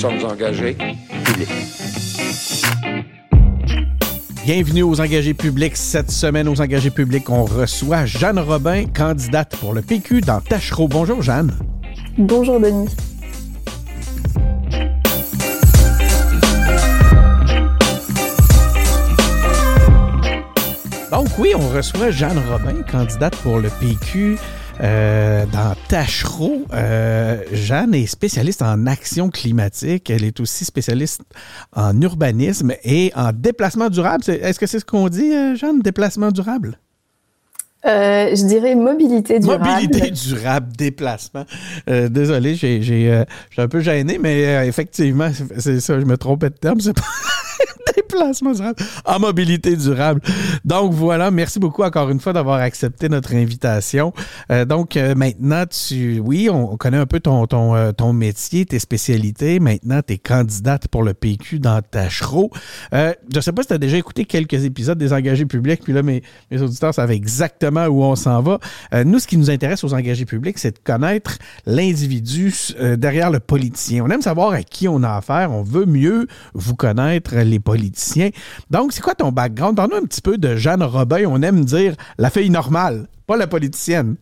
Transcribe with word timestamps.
sommes 0.00 0.24
engagés 0.24 0.78
publics. 1.24 1.48
Bienvenue 4.46 4.82
aux 4.82 4.98
engagés 4.98 5.34
publics. 5.34 5.76
Cette 5.76 6.10
semaine, 6.10 6.48
aux 6.48 6.58
engagés 6.58 6.88
publics, 6.88 7.28
on 7.28 7.44
reçoit 7.44 8.06
Jeanne 8.06 8.38
Robin, 8.38 8.86
candidate 8.86 9.54
pour 9.58 9.74
le 9.74 9.82
PQ 9.82 10.22
dans 10.22 10.40
Tachereau. 10.40 10.88
Bonjour, 10.88 11.20
Jeanne. 11.20 11.52
Bonjour, 12.16 12.58
Denis. 12.58 12.88
Donc 21.10 21.28
oui, 21.38 21.52
on 21.54 21.68
reçoit 21.68 22.10
Jeanne 22.10 22.40
Robin, 22.50 22.80
candidate 22.90 23.36
pour 23.36 23.58
le 23.58 23.68
PQ. 23.68 24.38
Euh, 24.82 25.44
dans 25.46 25.74
Tachereau, 25.88 26.64
euh, 26.72 27.42
Jeanne 27.52 27.94
est 27.94 28.06
spécialiste 28.06 28.62
en 28.62 28.86
action 28.86 29.28
climatique. 29.28 30.08
Elle 30.08 30.24
est 30.24 30.40
aussi 30.40 30.64
spécialiste 30.64 31.22
en 31.74 32.00
urbanisme 32.00 32.72
et 32.82 33.12
en 33.14 33.32
déplacement 33.32 33.90
durable. 33.90 34.24
Est-ce 34.28 34.58
que 34.58 34.66
c'est 34.66 34.80
ce 34.80 34.84
qu'on 34.84 35.08
dit, 35.08 35.32
euh, 35.34 35.54
Jeanne, 35.54 35.80
déplacement 35.80 36.30
durable? 36.30 36.78
Je 37.84 38.46
dirais 38.46 38.74
mobilité 38.74 39.38
durable. 39.38 39.64
Mobilité 39.64 40.10
durable, 40.28 40.72
déplacement. 40.76 41.44
désolé, 41.86 42.54
j'ai, 42.54 42.82
j'ai, 42.82 43.24
je 43.48 43.52
suis 43.52 43.62
un 43.62 43.68
peu 43.68 43.80
gêné, 43.80 44.18
mais 44.18 44.66
effectivement, 44.66 45.30
c'est 45.58 45.80
ça, 45.80 45.98
je 45.98 46.04
me 46.04 46.16
trompais 46.16 46.50
de 46.50 46.54
terme. 46.54 46.80
C'est 46.80 46.94
pas... 46.94 47.02
Déplacement 47.96 48.52
durable. 48.52 48.76
En 49.04 49.18
mobilité 49.18 49.76
durable. 49.76 50.20
Donc 50.64 50.92
voilà, 50.92 51.30
merci 51.30 51.58
beaucoup 51.58 51.82
encore 51.82 52.10
une 52.10 52.20
fois 52.20 52.32
d'avoir 52.32 52.60
accepté 52.60 53.08
notre 53.08 53.34
invitation. 53.34 54.12
Euh, 54.50 54.64
donc 54.64 54.96
euh, 54.96 55.14
maintenant, 55.14 55.64
tu, 55.66 56.20
oui, 56.20 56.48
on, 56.50 56.76
connaît 56.76 56.98
un 56.98 57.06
peu 57.06 57.20
ton, 57.20 57.46
ton, 57.46 57.74
euh, 57.74 57.92
ton 57.92 58.12
métier, 58.12 58.66
tes 58.66 58.78
spécialités. 58.78 59.60
Maintenant, 59.60 60.00
tu 60.06 60.14
es 60.14 60.18
candidate 60.18 60.88
pour 60.88 61.02
le 61.02 61.14
PQ 61.14 61.58
dans 61.58 61.80
Tachereau. 61.82 62.50
je 62.92 63.14
ne 63.34 63.40
sais 63.40 63.52
pas 63.52 63.62
si 63.62 63.68
tu 63.68 63.74
as 63.74 63.78
déjà 63.78 63.96
écouté 63.96 64.24
quelques 64.24 64.64
épisodes 64.64 64.98
des 64.98 65.12
engagés 65.12 65.46
publics, 65.46 65.82
puis 65.82 65.92
là, 65.92 66.02
mes, 66.02 66.22
mes 66.50 66.60
auditeurs 66.60 66.94
savent 66.94 67.12
exactement 67.12 67.69
où 67.70 68.02
on 68.02 68.16
s'en 68.16 68.42
va. 68.42 68.58
nous, 69.04 69.18
ce 69.18 69.26
qui 69.26 69.36
nous 69.36 69.50
intéresse 69.50 69.84
aux 69.84 69.94
engagés 69.94 70.24
publics, 70.24 70.58
c'est 70.58 70.72
de 70.72 70.80
connaître 70.82 71.38
l'individu 71.66 72.52
derrière 72.96 73.30
le 73.30 73.40
politicien. 73.40 74.04
On 74.04 74.10
aime 74.10 74.22
savoir 74.22 74.52
à 74.52 74.62
qui 74.62 74.88
on 74.88 75.02
a 75.02 75.16
affaire. 75.16 75.52
On 75.52 75.62
veut 75.62 75.86
mieux 75.86 76.26
vous 76.54 76.74
connaître 76.74 77.36
les 77.36 77.60
politiciens. 77.60 78.30
Donc, 78.70 78.92
c'est 78.92 79.02
quoi 79.02 79.14
ton 79.14 79.32
background? 79.32 79.76
Donne-nous 79.76 79.96
un 79.96 80.04
petit 80.04 80.22
peu 80.22 80.38
de 80.38 80.56
Jeanne 80.56 80.82
Robin. 80.82 81.24
On 81.26 81.42
aime 81.42 81.64
dire 81.64 81.94
la 82.18 82.30
fille 82.30 82.50
normale, 82.50 83.06
pas 83.26 83.36
la 83.36 83.46
politicienne. 83.46 84.16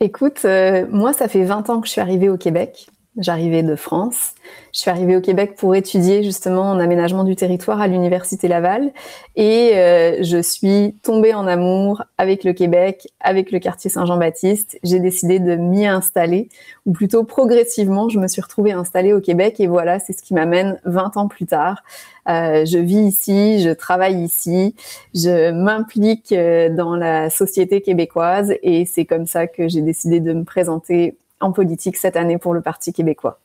Écoute, 0.00 0.40
euh, 0.44 0.86
moi, 0.90 1.12
ça 1.12 1.28
fait 1.28 1.44
20 1.44 1.68
ans 1.68 1.80
que 1.80 1.86
je 1.86 1.92
suis 1.92 2.00
arrivée 2.00 2.30
au 2.30 2.38
Québec. 2.38 2.88
J'arrivais 3.20 3.62
de 3.62 3.76
France. 3.76 4.32
Je 4.72 4.80
suis 4.80 4.90
arrivée 4.90 5.14
au 5.14 5.20
Québec 5.20 5.54
pour 5.56 5.74
étudier 5.74 6.22
justement 6.22 6.62
en 6.62 6.78
aménagement 6.80 7.22
du 7.22 7.36
territoire 7.36 7.80
à 7.80 7.86
l'Université 7.86 8.48
Laval. 8.48 8.92
Et 9.36 9.72
euh, 9.74 10.22
je 10.22 10.40
suis 10.40 10.94
tombée 11.02 11.34
en 11.34 11.46
amour 11.46 12.02
avec 12.16 12.44
le 12.44 12.54
Québec, 12.54 13.08
avec 13.20 13.52
le 13.52 13.58
quartier 13.58 13.90
Saint-Jean-Baptiste. 13.90 14.78
J'ai 14.82 15.00
décidé 15.00 15.38
de 15.38 15.54
m'y 15.54 15.86
installer, 15.86 16.48
ou 16.86 16.92
plutôt 16.92 17.24
progressivement, 17.24 18.08
je 18.08 18.18
me 18.18 18.26
suis 18.26 18.40
retrouvée 18.40 18.72
installée 18.72 19.12
au 19.12 19.20
Québec. 19.20 19.60
Et 19.60 19.66
voilà, 19.66 19.98
c'est 19.98 20.14
ce 20.14 20.22
qui 20.22 20.32
m'amène 20.32 20.80
20 20.86 21.18
ans 21.18 21.28
plus 21.28 21.46
tard. 21.46 21.82
Euh, 22.28 22.64
je 22.64 22.78
vis 22.78 23.00
ici, 23.00 23.60
je 23.60 23.70
travaille 23.70 24.22
ici, 24.22 24.74
je 25.14 25.50
m'implique 25.50 26.32
euh, 26.32 26.70
dans 26.70 26.96
la 26.96 27.28
société 27.28 27.82
québécoise. 27.82 28.54
Et 28.62 28.86
c'est 28.86 29.04
comme 29.04 29.26
ça 29.26 29.46
que 29.46 29.68
j'ai 29.68 29.82
décidé 29.82 30.20
de 30.20 30.32
me 30.32 30.44
présenter 30.44 31.16
en 31.40 31.52
politique 31.52 31.96
cette 31.96 32.16
année 32.16 32.38
pour 32.38 32.54
le 32.54 32.60
Parti 32.60 32.92
québécois? 32.92 33.40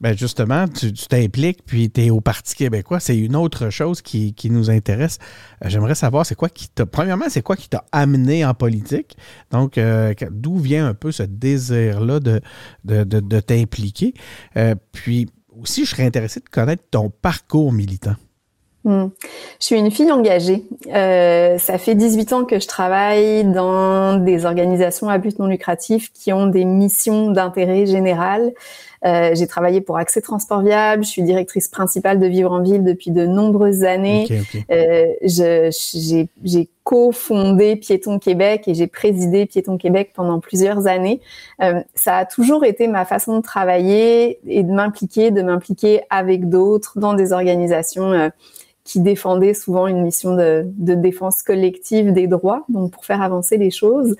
Ben 0.00 0.16
justement, 0.16 0.66
tu 0.66 0.92
t'impliques, 0.94 1.62
puis 1.66 1.90
tu 1.90 2.06
es 2.06 2.10
au 2.10 2.22
Parti 2.22 2.54
québécois. 2.54 3.00
C'est 3.00 3.18
une 3.18 3.36
autre 3.36 3.68
chose 3.68 4.00
qui, 4.00 4.34
nous 4.44 4.70
intéresse. 4.70 5.18
Euh, 5.62 5.68
j'aimerais 5.68 5.94
savoir, 5.94 6.24
c'est 6.24 6.34
quoi 6.34 6.48
qui 6.48 6.68
t'a. 6.70 6.86
Premièrement, 6.86 7.26
c'est 7.28 7.42
quoi 7.42 7.54
qui 7.54 7.68
t'a 7.68 7.84
amené 7.92 8.44
en 8.46 8.54
politique? 8.54 9.16
Donc, 9.50 9.76
euh, 9.76 10.14
d'où 10.30 10.56
vient 10.56 10.86
un 10.86 10.94
peu 10.94 11.12
ce 11.12 11.22
désir-là 11.22 12.18
de, 12.18 12.40
de, 12.84 13.40
t'impliquer? 13.40 14.14
Euh, 14.56 14.74
puis 14.92 15.28
aussi, 15.50 15.84
je 15.84 15.90
serais 15.90 16.06
intéressé 16.06 16.40
de 16.40 16.48
connaître 16.48 16.84
ton 16.90 17.10
parcours 17.10 17.70
militant. 17.70 18.16
Hmm. 18.84 19.08
Je 19.60 19.66
suis 19.66 19.76
une 19.76 19.90
fille 19.90 20.10
engagée. 20.10 20.64
Euh, 20.94 21.58
ça 21.58 21.76
fait 21.76 21.94
18 21.94 22.32
ans 22.32 22.44
que 22.44 22.58
je 22.58 22.66
travaille 22.66 23.44
dans 23.44 24.16
des 24.16 24.46
organisations 24.46 25.10
à 25.10 25.18
but 25.18 25.38
non 25.38 25.46
lucratif 25.46 26.10
qui 26.14 26.32
ont 26.32 26.46
des 26.46 26.64
missions 26.64 27.30
d'intérêt 27.30 27.84
général. 27.84 28.54
Euh, 29.04 29.34
j'ai 29.34 29.46
travaillé 29.46 29.80
pour 29.80 29.96
Accès 29.96 30.20
Transport 30.20 30.62
Viable. 30.62 31.04
Je 31.04 31.08
suis 31.08 31.22
directrice 31.22 31.68
principale 31.68 32.18
de 32.18 32.26
Vivre 32.26 32.52
en 32.52 32.62
Ville 32.62 32.84
depuis 32.84 33.10
de 33.10 33.26
nombreuses 33.26 33.84
années. 33.84 34.26
Euh, 34.70 35.06
j'ai 35.70 36.68
cofondé 36.84 37.76
Piéton 37.76 38.18
Québec 38.18 38.64
et 38.66 38.74
j'ai 38.74 38.86
présidé 38.86 39.46
Piéton 39.46 39.78
Québec 39.78 40.12
pendant 40.14 40.40
plusieurs 40.40 40.86
années. 40.86 41.20
Euh, 41.62 41.80
ça 41.94 42.18
a 42.18 42.24
toujours 42.24 42.64
été 42.64 42.88
ma 42.88 43.04
façon 43.04 43.38
de 43.38 43.42
travailler 43.42 44.38
et 44.46 44.62
de 44.62 44.72
m'impliquer, 44.72 45.30
de 45.30 45.42
m'impliquer 45.42 46.02
avec 46.10 46.48
d'autres 46.48 46.98
dans 46.98 47.14
des 47.14 47.32
organisations 47.32 48.30
qui 48.90 48.98
défendait 48.98 49.54
souvent 49.54 49.86
une 49.86 50.02
mission 50.02 50.34
de, 50.34 50.64
défense 50.66 51.44
collective 51.44 52.12
des 52.12 52.26
droits, 52.26 52.64
donc 52.68 52.90
pour 52.90 53.04
faire 53.04 53.22
avancer 53.22 53.56
les 53.56 53.70
choses. 53.70 54.16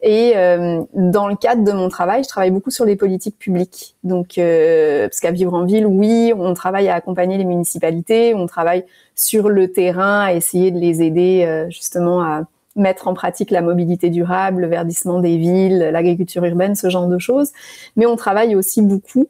Et 0.00 0.32
euh, 0.36 0.82
dans 0.94 1.28
le 1.28 1.36
cadre 1.36 1.62
de 1.62 1.72
mon 1.72 1.90
travail, 1.90 2.24
je 2.24 2.28
travaille 2.30 2.50
beaucoup 2.50 2.70
sur 2.70 2.86
les 2.86 2.96
politiques 2.96 3.38
publiques. 3.38 3.96
Donc, 4.02 4.38
euh, 4.38 5.08
parce 5.08 5.20
qu'à 5.20 5.30
Vivre 5.30 5.52
en 5.52 5.66
Ville, 5.66 5.86
oui, 5.86 6.32
on 6.34 6.54
travaille 6.54 6.88
à 6.88 6.94
accompagner 6.94 7.36
les 7.36 7.44
municipalités, 7.44 8.34
on 8.34 8.46
travaille 8.46 8.86
sur 9.14 9.50
le 9.50 9.70
terrain 9.70 10.20
à 10.20 10.32
essayer 10.32 10.70
de 10.70 10.78
les 10.78 11.02
aider 11.02 11.44
euh, 11.46 11.68
justement 11.68 12.22
à 12.22 12.44
mettre 12.76 13.08
en 13.08 13.12
pratique 13.12 13.50
la 13.50 13.60
mobilité 13.60 14.08
durable, 14.08 14.62
le 14.62 14.68
verdissement 14.68 15.20
des 15.20 15.36
villes, 15.36 15.90
l'agriculture 15.92 16.42
urbaine, 16.46 16.76
ce 16.76 16.88
genre 16.88 17.08
de 17.08 17.18
choses. 17.18 17.52
Mais 17.96 18.06
on 18.06 18.16
travaille 18.16 18.56
aussi 18.56 18.80
beaucoup 18.80 19.28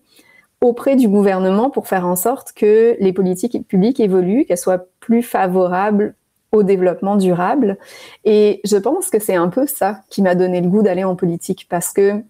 auprès 0.65 0.97
du 0.97 1.09
gouvernement 1.09 1.69
pour 1.69 1.87
faire 1.87 2.07
en 2.07 2.17
sorte 2.17 2.53
que 2.53 2.97
les 2.99 3.13
politiques 3.13 3.69
publiques 3.69 4.01
évoluent, 4.01 4.47
qu'elles 4.47 4.57
soient 4.57 4.87
plus 4.99 5.23
favorables 5.23 6.15
au 6.53 6.63
développement 6.63 7.17
durable. 7.17 7.77
Et 8.25 8.63
je 8.65 8.79
pense 8.79 9.11
que 9.11 9.19
c'est 9.19 9.35
un 9.35 9.49
peu 9.49 9.67
ça 9.67 10.01
qui 10.09 10.23
m'a 10.23 10.35
donné 10.35 10.63
le 10.63 10.69
goût 10.69 10.83
d'aller 10.83 11.05
en 11.05 11.17
politique 11.17 11.67
parce 11.69 11.93
que 11.93 12.23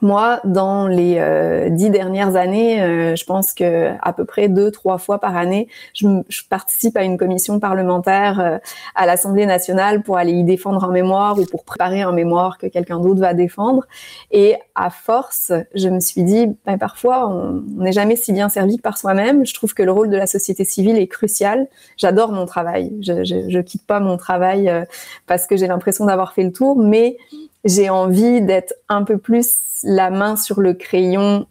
moi, 0.00 0.40
dans 0.44 0.86
les 0.86 1.16
euh, 1.18 1.70
dix 1.70 1.90
dernières 1.90 2.36
années, 2.36 2.82
euh, 2.82 3.16
je 3.16 3.24
pense 3.24 3.52
que 3.52 3.90
à 4.00 4.12
peu 4.12 4.24
près 4.24 4.48
deux, 4.48 4.70
trois 4.70 4.98
fois 4.98 5.18
par 5.18 5.36
année, 5.36 5.68
je, 5.94 6.06
participe 6.48 6.96
à 6.96 7.02
une 7.02 7.18
commission 7.18 7.58
parlementaire 7.58 8.40
euh, 8.40 8.58
à 8.94 9.06
l'Assemblée 9.06 9.44
nationale 9.44 10.02
pour 10.02 10.16
aller 10.16 10.32
y 10.32 10.44
défendre 10.44 10.84
un 10.84 10.92
mémoire 10.92 11.38
ou 11.38 11.44
pour 11.44 11.64
préparer 11.64 12.02
un 12.02 12.12
mémoire 12.12 12.58
que 12.58 12.66
quelqu'un 12.66 13.00
d'autre 13.00 13.20
va 13.20 13.34
défendre. 13.34 13.86
Et 14.30 14.54
à 14.74 14.90
force, 14.90 15.52
je 15.74 15.88
me 15.88 16.00
suis 16.00 16.22
dit, 16.22 16.46
ben, 16.64 16.78
parfois, 16.78 17.28
on 17.28 17.64
n'est 17.76 17.92
jamais 17.92 18.16
si 18.16 18.32
bien 18.32 18.48
servi 18.48 18.76
que 18.76 18.82
par 18.82 18.98
soi-même. 18.98 19.44
Je 19.44 19.54
trouve 19.54 19.74
que 19.74 19.82
le 19.82 19.90
rôle 19.90 20.10
de 20.10 20.16
la 20.16 20.26
société 20.26 20.64
civile 20.64 20.96
est 20.96 21.08
crucial. 21.08 21.66
J'adore 21.96 22.30
mon 22.30 22.46
travail. 22.46 22.92
Je, 23.00 23.24
je, 23.24 23.50
je 23.50 23.58
quitte 23.58 23.84
pas 23.84 23.98
mon 23.98 24.16
travail 24.16 24.72
parce 25.26 25.46
que 25.46 25.56
j'ai 25.56 25.66
l'impression 25.66 26.06
d'avoir 26.06 26.32
fait 26.32 26.44
le 26.44 26.52
tour, 26.52 26.78
mais 26.78 27.16
j'ai 27.68 27.90
envie 27.90 28.40
d'être 28.40 28.74
un 28.88 29.04
peu 29.04 29.18
plus 29.18 29.80
la 29.84 30.10
main 30.10 30.36
sur 30.36 30.60
le 30.60 30.74
crayon 30.74 31.46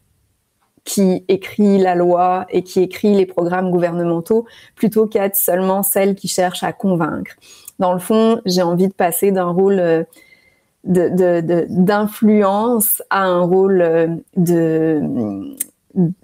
qui 0.83 1.23
écrit 1.27 1.77
la 1.77 1.95
loi 1.95 2.45
et 2.49 2.63
qui 2.63 2.81
écrit 2.81 3.13
les 3.13 3.25
programmes 3.25 3.71
gouvernementaux 3.71 4.45
plutôt 4.75 5.05
qu'être 5.05 5.35
seulement 5.35 5.83
celle 5.83 6.15
qui 6.15 6.27
cherche 6.27 6.63
à 6.63 6.73
convaincre. 6.73 7.31
Dans 7.77 7.93
le 7.93 7.99
fond, 7.99 8.41
j'ai 8.45 8.61
envie 8.61 8.87
de 8.87 8.93
passer 8.93 9.31
d'un 9.31 9.49
rôle 9.49 9.79
euh, 9.79 10.03
d'influence 10.83 13.03
à 13.09 13.23
un 13.23 13.41
rôle 13.41 13.81
euh, 13.81 14.07
de, 14.37 15.01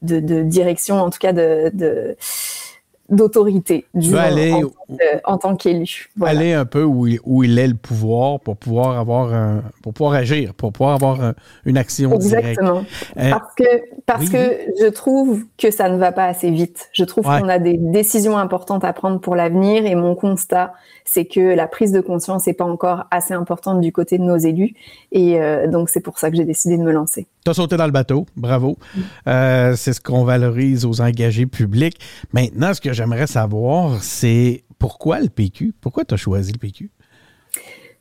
de, 0.02 0.44
direction, 0.44 1.02
en 1.02 1.10
tout 1.10 1.20
cas 1.20 1.34
de 1.34 2.16
d'autorité 3.16 3.86
aller 4.14 4.54
en, 5.24 5.38
tant 5.38 5.56
qu'élu. 5.56 6.10
Aller 6.22 6.54
un 6.54 6.66
peu 6.66 6.84
où 6.84 7.08
il, 7.08 7.20
où 7.24 7.44
il 7.44 7.58
est 7.58 7.68
le 7.68 7.76
pouvoir 7.76 8.40
pour 8.40 8.58
pouvoir 8.58 8.98
avoir 8.98 9.34
un, 9.34 9.64
pour 9.82 9.94
pouvoir 9.94 10.14
agir, 10.14 10.54
pour 10.54 10.72
pouvoir 10.72 10.96
avoir 10.96 11.34
une 11.66 11.78
action 11.78 12.14
Exactement. 12.14 12.86
Euh, 13.18 13.32
parce 13.32 13.56
que 13.56 13.64
parce 14.06 14.30
que 14.30 14.60
je 14.80 14.88
trouve 14.88 15.44
que 15.58 15.72
ça 15.72 15.90
ne 15.90 15.98
va 15.98 16.12
pas 16.12 16.26
assez 16.26 16.52
vite. 16.52 16.90
Je 16.94 17.04
trouve 17.04 17.26
qu'on 17.26 17.50
a 17.50 17.60
des 17.60 17.78
décisions 17.78 18.38
importantes 18.38 18.84
à 18.84 18.94
prendre 18.94 19.20
pour 19.20 19.36
l'avenir 19.36 19.86
et 19.86 19.96
mon 19.96 20.16
constat 20.16 20.74
c'est 21.06 21.26
que 21.26 21.40
la 21.40 21.68
prise 21.68 21.92
de 21.92 22.02
conscience 22.02 22.48
n'est 22.48 22.54
pas 22.54 22.66
encore 22.66 23.06
assez 23.12 23.34
importante 23.34 23.82
du 23.82 23.92
côté 23.92 24.18
de 24.18 24.24
nos 24.24 24.38
élus 24.38 24.74
et 25.12 25.40
euh, 25.40 25.68
donc 25.68 25.90
c'est 25.90 26.00
pour 26.00 26.18
ça 26.20 26.30
que 26.30 26.38
j'ai 26.38 26.46
décidé 26.46 26.78
de 26.78 26.84
me 26.84 26.92
lancer. 26.92 27.28
Tu 27.44 27.52
as 27.52 27.54
sauté 27.54 27.78
dans 27.78 27.86
le 27.86 27.92
bateau, 27.92 28.26
bravo. 28.36 28.78
Mm. 28.96 29.00
Euh, 29.28 29.76
c'est 29.76 29.94
ce 29.94 30.02
qu'on 30.02 30.24
valorise 30.24 30.86
aux 30.86 31.02
engagés 31.02 31.46
publics. 31.46 32.00
Maintenant, 32.32 32.74
ce 32.74 32.82
que 32.82 32.94
j'aimerais 32.94 33.28
savoir, 33.28 34.02
c'est 34.02 34.64
pourquoi 34.80 35.20
le 35.20 35.30
PQ? 35.30 35.74
Pourquoi 35.80 36.06
tu 36.06 36.14
as 36.14 36.18
choisi 36.18 36.52
le 36.52 36.60
PQ? 36.60 36.90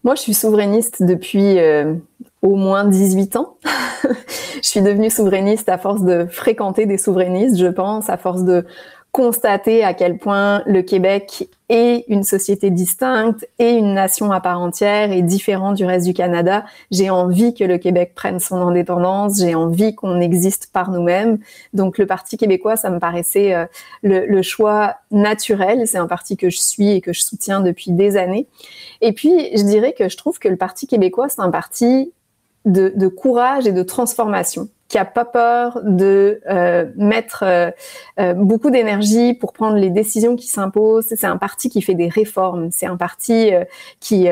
Moi, 0.05 0.17
je 0.17 0.23
suis 0.23 0.35
souverainiste 0.35 1.03
depuis 1.03 1.59
euh, 1.59 1.95
au 2.43 2.57
moins 2.57 2.85
18 2.85 3.37
ans. 3.37 3.57
je 4.63 4.69
suis 4.69 4.83
devenue 4.83 5.11
souverainiste 5.11 5.69
à 5.69 5.79
force 5.79 6.03
de 6.03 6.27
fréquenter 6.29 6.87
des 6.87 6.99
souverainistes, 6.99 7.57
je 7.57 7.69
pense, 7.69 8.11
à 8.11 8.17
force 8.17 8.43
de 8.43 8.65
constater 9.13 9.85
à 9.85 9.93
quel 9.93 10.17
point 10.17 10.63
le 10.65 10.81
Québec 10.81 11.51
est 11.69 12.07
une 12.09 12.25
société 12.25 12.71
distincte 12.71 13.47
et 13.59 13.73
une 13.73 13.93
nation 13.93 14.33
à 14.33 14.41
part 14.41 14.59
entière 14.59 15.13
et 15.13 15.21
différente 15.21 15.77
du 15.77 15.85
reste 15.85 16.07
du 16.07 16.15
Canada. 16.15 16.65
J'ai 16.91 17.11
envie 17.11 17.53
que 17.53 17.63
le 17.63 17.77
Québec 17.77 18.13
prenne 18.15 18.41
son 18.41 18.57
indépendance, 18.57 19.39
j'ai 19.39 19.55
envie 19.55 19.95
qu'on 19.95 20.19
existe 20.23 20.71
par 20.73 20.91
nous-mêmes. 20.91 21.39
Donc 21.75 21.99
le 21.99 22.07
Parti 22.07 22.39
québécois, 22.39 22.77
ça 22.77 22.89
me 22.89 22.99
paraissait 22.99 23.55
euh, 23.55 23.67
le, 24.03 24.43
choix 24.43 24.97
naturel. 25.11 25.87
C'est 25.87 25.99
un 25.99 26.07
parti 26.07 26.39
que 26.39 26.49
je 26.49 26.59
suis 26.59 26.93
et 26.93 27.01
que 27.03 27.13
je 27.13 27.21
soutiens 27.23 27.61
depuis 27.61 27.93
des 27.93 28.17
années. 28.17 28.49
Et 29.03 29.13
puis, 29.13 29.51
je 29.55 29.63
dirais 29.63 29.93
que 29.93 30.09
je 30.09 30.17
trouve 30.17 30.39
que 30.39 30.49
le 30.49 30.57
Parti 30.57 30.87
québécois, 30.87 31.29
c'est 31.29 31.43
un 31.43 31.51
parti 31.51 32.13
de 32.65 33.09
courage 33.09 33.67
et 33.67 33.73
de 33.73 33.83
transformation 33.83 34.69
qui 34.93 34.99
a 34.99 35.07
pas 35.07 35.25
peur 35.25 35.81
de 35.85 36.43
euh, 36.51 36.85
mettre 36.97 37.45
euh, 37.47 37.71
euh, 38.21 38.35
beaucoup 38.35 38.71
d'énergie 38.71 39.33
pour 39.33 39.55
prendre 39.55 39.79
les 39.79 39.89
décisions 39.89 40.37
qui 40.37 40.49
s'imposent. 40.49 41.07
C'est 41.09 41.25
un 41.25 41.39
parti 41.39 41.71
qui 41.71 41.81
fait 41.81 41.95
des 41.95 42.09
réformes. 42.09 42.69
C'est 42.71 42.85
un 42.85 42.99
parti 42.99 43.53
qui 44.01 44.29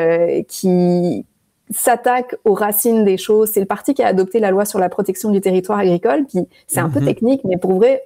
qui 0.46 1.24
s'attaque 1.70 2.36
aux 2.44 2.52
racines 2.52 3.04
des 3.04 3.16
choses. 3.16 3.50
C'est 3.52 3.60
le 3.60 3.66
parti 3.66 3.94
qui 3.94 4.02
a 4.02 4.08
adopté 4.08 4.38
la 4.38 4.50
loi 4.50 4.66
sur 4.66 4.78
la 4.78 4.90
protection 4.90 5.30
du 5.30 5.40
territoire 5.40 5.78
agricole. 5.78 6.26
Puis 6.28 6.46
c'est 6.66 6.80
un 6.80 6.90
peu 6.90 7.00
mhm. 7.00 7.06
technique, 7.06 7.40
mais 7.44 7.56
pour 7.56 7.72
vrai, 7.72 8.02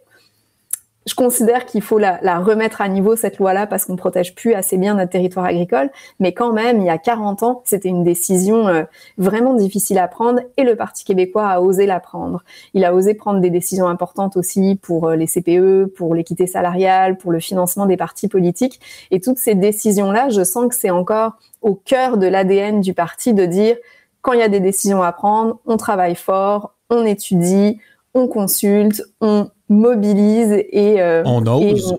je 1.07 1.15
considère 1.15 1.67
qu'il 1.67 1.83
faut 1.83 1.99
la, 1.99 2.19
la, 2.23 2.39
remettre 2.39 2.81
à 2.81 2.89
niveau 2.89 3.15
cette 3.17 3.39
loi-là 3.39 3.67
parce 3.67 3.85
qu'on 3.85 3.97
protège 3.97 4.35
plus 4.35 4.55
assez 4.55 4.79
bien 4.79 4.95
notre 4.95 5.11
territoire 5.11 5.45
agricole. 5.45 5.91
Mais 6.19 6.33
quand 6.33 6.53
même, 6.53 6.81
il 6.81 6.87
y 6.87 6.91
a 6.91 6.99
40 6.99 7.43
ans, 7.43 7.63
c'était 7.65 7.89
une 7.89 8.05
décision 8.05 8.69
euh, 8.69 8.85
vraiment 9.19 9.55
difficile 9.55 9.99
à 9.99 10.09
prendre 10.09 10.41
et 10.57 10.65
le 10.65 10.77
Parti 10.77 11.05
québécois 11.05 11.47
a 11.47 11.61
osé 11.61 11.87
la 11.87 12.01
prendre. 12.01 12.43
Il 12.73 12.85
a 12.85 12.95
osé 12.95 13.15
prendre 13.15 13.41
des 13.41 13.51
décisions 13.51 13.87
importantes 13.87 14.37
aussi 14.37 14.79
pour 14.81 15.09
euh, 15.09 15.17
les 15.17 15.27
CPE, 15.27 15.95
pour 15.95 16.15
l'équité 16.15 16.47
salariale, 16.47 17.19
pour 17.19 17.33
le 17.33 17.41
financement 17.41 17.87
des 17.87 17.97
partis 17.97 18.29
politiques. 18.29 18.81
Et 19.11 19.21
toutes 19.21 19.39
ces 19.39 19.55
décisions-là, 19.55 20.31
je 20.31 20.43
sens 20.43 20.69
que 20.69 20.75
c'est 20.75 20.91
encore 20.91 21.33
au 21.61 21.75
cœur 21.75 22.17
de 22.17 22.27
l'ADN 22.27 22.81
du 22.81 22.95
parti 22.95 23.35
de 23.35 23.45
dire 23.47 23.77
quand 24.23 24.33
il 24.33 24.41
y 24.41 24.43
a 24.43 24.49
des 24.49 24.61
décisions 24.61 25.03
à 25.03 25.13
prendre, 25.13 25.59
on 25.67 25.77
travaille 25.77 26.15
fort, 26.15 26.75
on 26.89 27.05
étudie, 27.05 27.79
on 28.15 28.27
consulte, 28.27 29.03
on 29.21 29.51
mobilise 29.69 30.53
et 30.53 31.01
euh, 31.01 31.23
on 31.25 31.47
ose. 31.47 31.97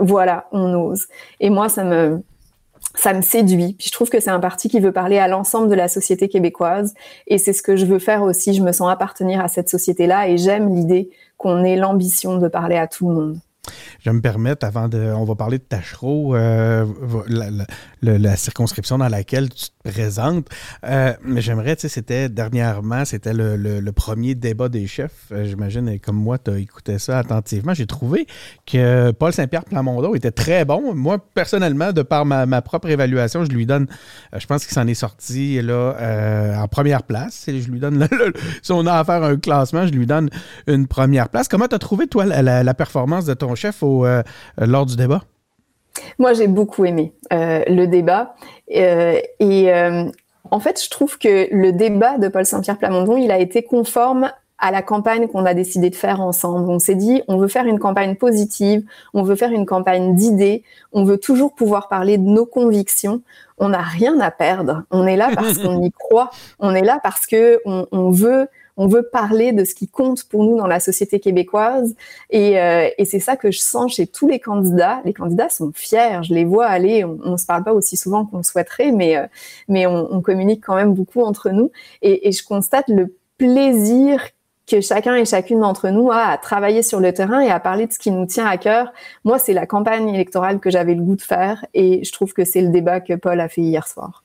voilà, 0.00 0.46
on 0.52 0.74
ose. 0.74 1.06
Et 1.40 1.50
moi, 1.50 1.68
ça 1.68 1.84
me 1.84 2.22
ça 2.94 3.14
me 3.14 3.22
séduit. 3.22 3.74
Puis 3.78 3.88
je 3.88 3.92
trouve 3.92 4.10
que 4.10 4.20
c'est 4.20 4.30
un 4.30 4.40
parti 4.40 4.68
qui 4.68 4.80
veut 4.80 4.92
parler 4.92 5.18
à 5.18 5.28
l'ensemble 5.28 5.68
de 5.68 5.74
la 5.74 5.88
société 5.88 6.28
québécoise 6.28 6.94
et 7.26 7.38
c'est 7.38 7.52
ce 7.52 7.62
que 7.62 7.76
je 7.76 7.86
veux 7.86 7.98
faire 7.98 8.22
aussi. 8.22 8.54
Je 8.54 8.62
me 8.62 8.72
sens 8.72 8.90
appartenir 8.90 9.40
à 9.40 9.48
cette 9.48 9.68
société-là 9.68 10.28
et 10.28 10.36
j'aime 10.36 10.74
l'idée 10.74 11.10
qu'on 11.36 11.64
ait 11.64 11.76
l'ambition 11.76 12.38
de 12.38 12.48
parler 12.48 12.76
à 12.76 12.86
tout 12.86 13.08
le 13.08 13.14
monde. 13.14 13.38
Je 14.00 14.10
vais 14.10 14.14
me 14.14 14.20
permettre, 14.20 14.66
avant 14.66 14.88
de. 14.88 14.98
On 14.98 15.22
va 15.22 15.36
parler 15.36 15.58
de 15.58 15.62
Tachereau, 15.62 16.34
euh, 16.34 16.84
la, 18.02 18.36
circonscription 18.36 18.98
dans 18.98 19.08
laquelle 19.08 19.50
tu 19.50 19.66
te 19.66 19.88
présentes. 19.88 20.48
Euh, 20.84 21.12
mais 21.22 21.40
j'aimerais, 21.40 21.76
tu 21.76 21.82
sais, 21.82 21.88
c'était 21.88 22.28
dernièrement, 22.28 23.04
c'était 23.04 23.32
le, 23.32 23.90
premier 23.92 24.34
débat 24.34 24.68
des 24.68 24.88
chefs. 24.88 25.26
Euh, 25.30 25.44
j'imagine, 25.44 26.00
comme 26.00 26.16
moi, 26.16 26.38
tu 26.38 26.50
as 26.50 26.58
écouté 26.58 26.98
ça 26.98 27.18
attentivement. 27.20 27.72
J'ai 27.72 27.86
trouvé 27.86 28.26
que 28.66 29.12
Paul 29.12 29.32
Saint-Pierre 29.32 29.64
Plamondon 29.64 30.16
était 30.16 30.32
très 30.32 30.64
bon. 30.64 30.92
Moi, 30.92 31.24
personnellement, 31.32 31.92
de 31.92 32.02
par 32.02 32.26
ma, 32.26 32.62
propre 32.62 32.88
évaluation, 32.88 33.44
je 33.44 33.50
lui 33.50 33.66
donne. 33.66 33.86
je 34.36 34.44
pense 34.46 34.64
qu'il 34.64 34.74
s'en 34.74 34.88
est 34.88 34.94
sorti 34.94 35.62
là 35.62 36.56
en 36.58 36.66
première 36.66 37.04
place. 37.04 37.44
Je 37.46 37.70
lui 37.70 37.78
donne. 37.78 38.08
si 38.62 38.72
on 38.72 38.84
a 38.86 38.94
à 38.94 39.04
faire 39.04 39.22
un 39.22 39.36
classement, 39.36 39.86
je 39.86 39.92
lui 39.92 40.06
donne 40.06 40.30
une 40.66 40.88
première 40.88 41.28
place. 41.28 41.46
Comment 41.46 41.68
tu 41.68 41.76
as 41.76 41.78
trouvé, 41.78 42.08
toi, 42.08 42.24
la 42.24 42.74
performance 42.74 43.24
de 43.24 43.34
ton 43.34 43.51
chef 43.54 43.82
au, 43.82 44.04
euh, 44.06 44.22
lors 44.58 44.86
du 44.86 44.96
débat? 44.96 45.22
Moi, 46.18 46.32
j'ai 46.32 46.48
beaucoup 46.48 46.84
aimé 46.84 47.12
euh, 47.32 47.62
le 47.66 47.86
débat. 47.86 48.34
Euh, 48.74 49.20
et 49.40 49.72
en 50.50 50.60
fait, 50.60 50.82
je 50.82 50.90
trouve 50.90 51.18
que 51.18 51.48
le 51.50 51.72
débat 51.72 52.18
de 52.18 52.28
Paul 52.28 52.44
Saint-Pierre 52.44 52.78
Plamondon, 52.78 53.16
il 53.16 53.30
a 53.30 53.38
été 53.38 53.62
conforme 53.62 54.30
à 54.58 54.70
la 54.70 54.80
campagne 54.80 55.26
qu'on 55.26 55.44
a 55.44 55.54
décidé 55.54 55.90
de 55.90 55.94
faire 55.96 56.20
ensemble. 56.20 56.70
On 56.70 56.78
s'est 56.78 56.94
dit, 56.94 57.22
on 57.26 57.36
veut 57.36 57.48
faire 57.48 57.66
une 57.66 57.80
campagne 57.80 58.14
positive, 58.14 58.84
on 59.12 59.24
veut 59.24 59.34
faire 59.34 59.50
une 59.50 59.66
campagne 59.66 60.14
d'idées, 60.14 60.62
on 60.92 61.04
veut 61.04 61.18
toujours 61.18 61.52
pouvoir 61.54 61.88
parler 61.88 62.16
de 62.16 62.22
nos 62.22 62.46
convictions. 62.46 63.22
On 63.58 63.70
n'a 63.70 63.82
rien 63.82 64.20
à 64.20 64.30
perdre. 64.30 64.84
On 64.90 65.06
est 65.06 65.16
là 65.16 65.30
parce 65.34 65.58
qu'on 65.62 65.82
y 65.82 65.90
croit. 65.90 66.30
On 66.60 66.74
est 66.74 66.84
là 66.84 67.00
parce 67.02 67.26
que 67.26 67.60
on 67.64 68.10
veut 68.10 68.48
on 68.76 68.86
veut 68.86 69.02
parler 69.02 69.52
de 69.52 69.64
ce 69.64 69.74
qui 69.74 69.88
compte 69.88 70.24
pour 70.24 70.44
nous 70.44 70.56
dans 70.56 70.66
la 70.66 70.80
société 70.80 71.20
québécoise. 71.20 71.94
Et, 72.30 72.60
euh, 72.60 72.88
et 72.98 73.04
c'est 73.04 73.20
ça 73.20 73.36
que 73.36 73.50
je 73.50 73.58
sens 73.58 73.94
chez 73.94 74.06
tous 74.06 74.28
les 74.28 74.40
candidats. 74.40 75.00
Les 75.04 75.12
candidats 75.12 75.48
sont 75.48 75.72
fiers. 75.74 76.22
Je 76.22 76.34
les 76.34 76.44
vois 76.44 76.66
aller. 76.66 77.04
On 77.04 77.32
ne 77.32 77.36
se 77.36 77.46
parle 77.46 77.64
pas 77.64 77.72
aussi 77.72 77.96
souvent 77.96 78.24
qu'on 78.24 78.38
le 78.38 78.42
souhaiterait, 78.42 78.92
mais, 78.92 79.16
euh, 79.16 79.26
mais 79.68 79.86
on, 79.86 80.20
communique 80.22 80.62
quand 80.64 80.76
même 80.76 80.94
beaucoup 80.94 81.22
entre 81.22 81.50
nous. 81.50 81.70
Et 82.00 82.30
je 82.30 82.44
constate 82.44 82.88
le 82.88 83.16
plaisir 83.38 84.22
que 84.66 84.80
chacun 84.80 85.16
et 85.16 85.24
chacune 85.24 85.60
d'entre 85.60 85.88
nous 85.88 86.10
a 86.10 86.26
à 86.26 86.38
travailler 86.38 86.82
sur 86.82 87.00
le 87.00 87.12
terrain 87.12 87.40
et 87.40 87.50
à 87.50 87.60
parler 87.60 87.86
de 87.86 87.92
ce 87.92 87.98
qui 87.98 88.10
nous 88.10 88.26
tient 88.26 88.46
à 88.46 88.56
cœur. 88.56 88.92
Moi, 89.24 89.38
c'est 89.38 89.52
la 89.52 89.66
campagne 89.66 90.08
électorale 90.08 90.60
que 90.60 90.70
j'avais 90.70 90.94
le 90.94 91.02
goût 91.02 91.16
de 91.16 91.22
faire 91.22 91.64
et 91.74 92.04
je 92.04 92.12
trouve 92.12 92.32
que 92.32 92.44
c'est 92.44 92.62
le 92.62 92.68
débat 92.68 93.00
que 93.00 93.14
Paul 93.14 93.40
a 93.40 93.48
fait 93.48 93.62
hier 93.62 93.86
soir. 93.86 94.22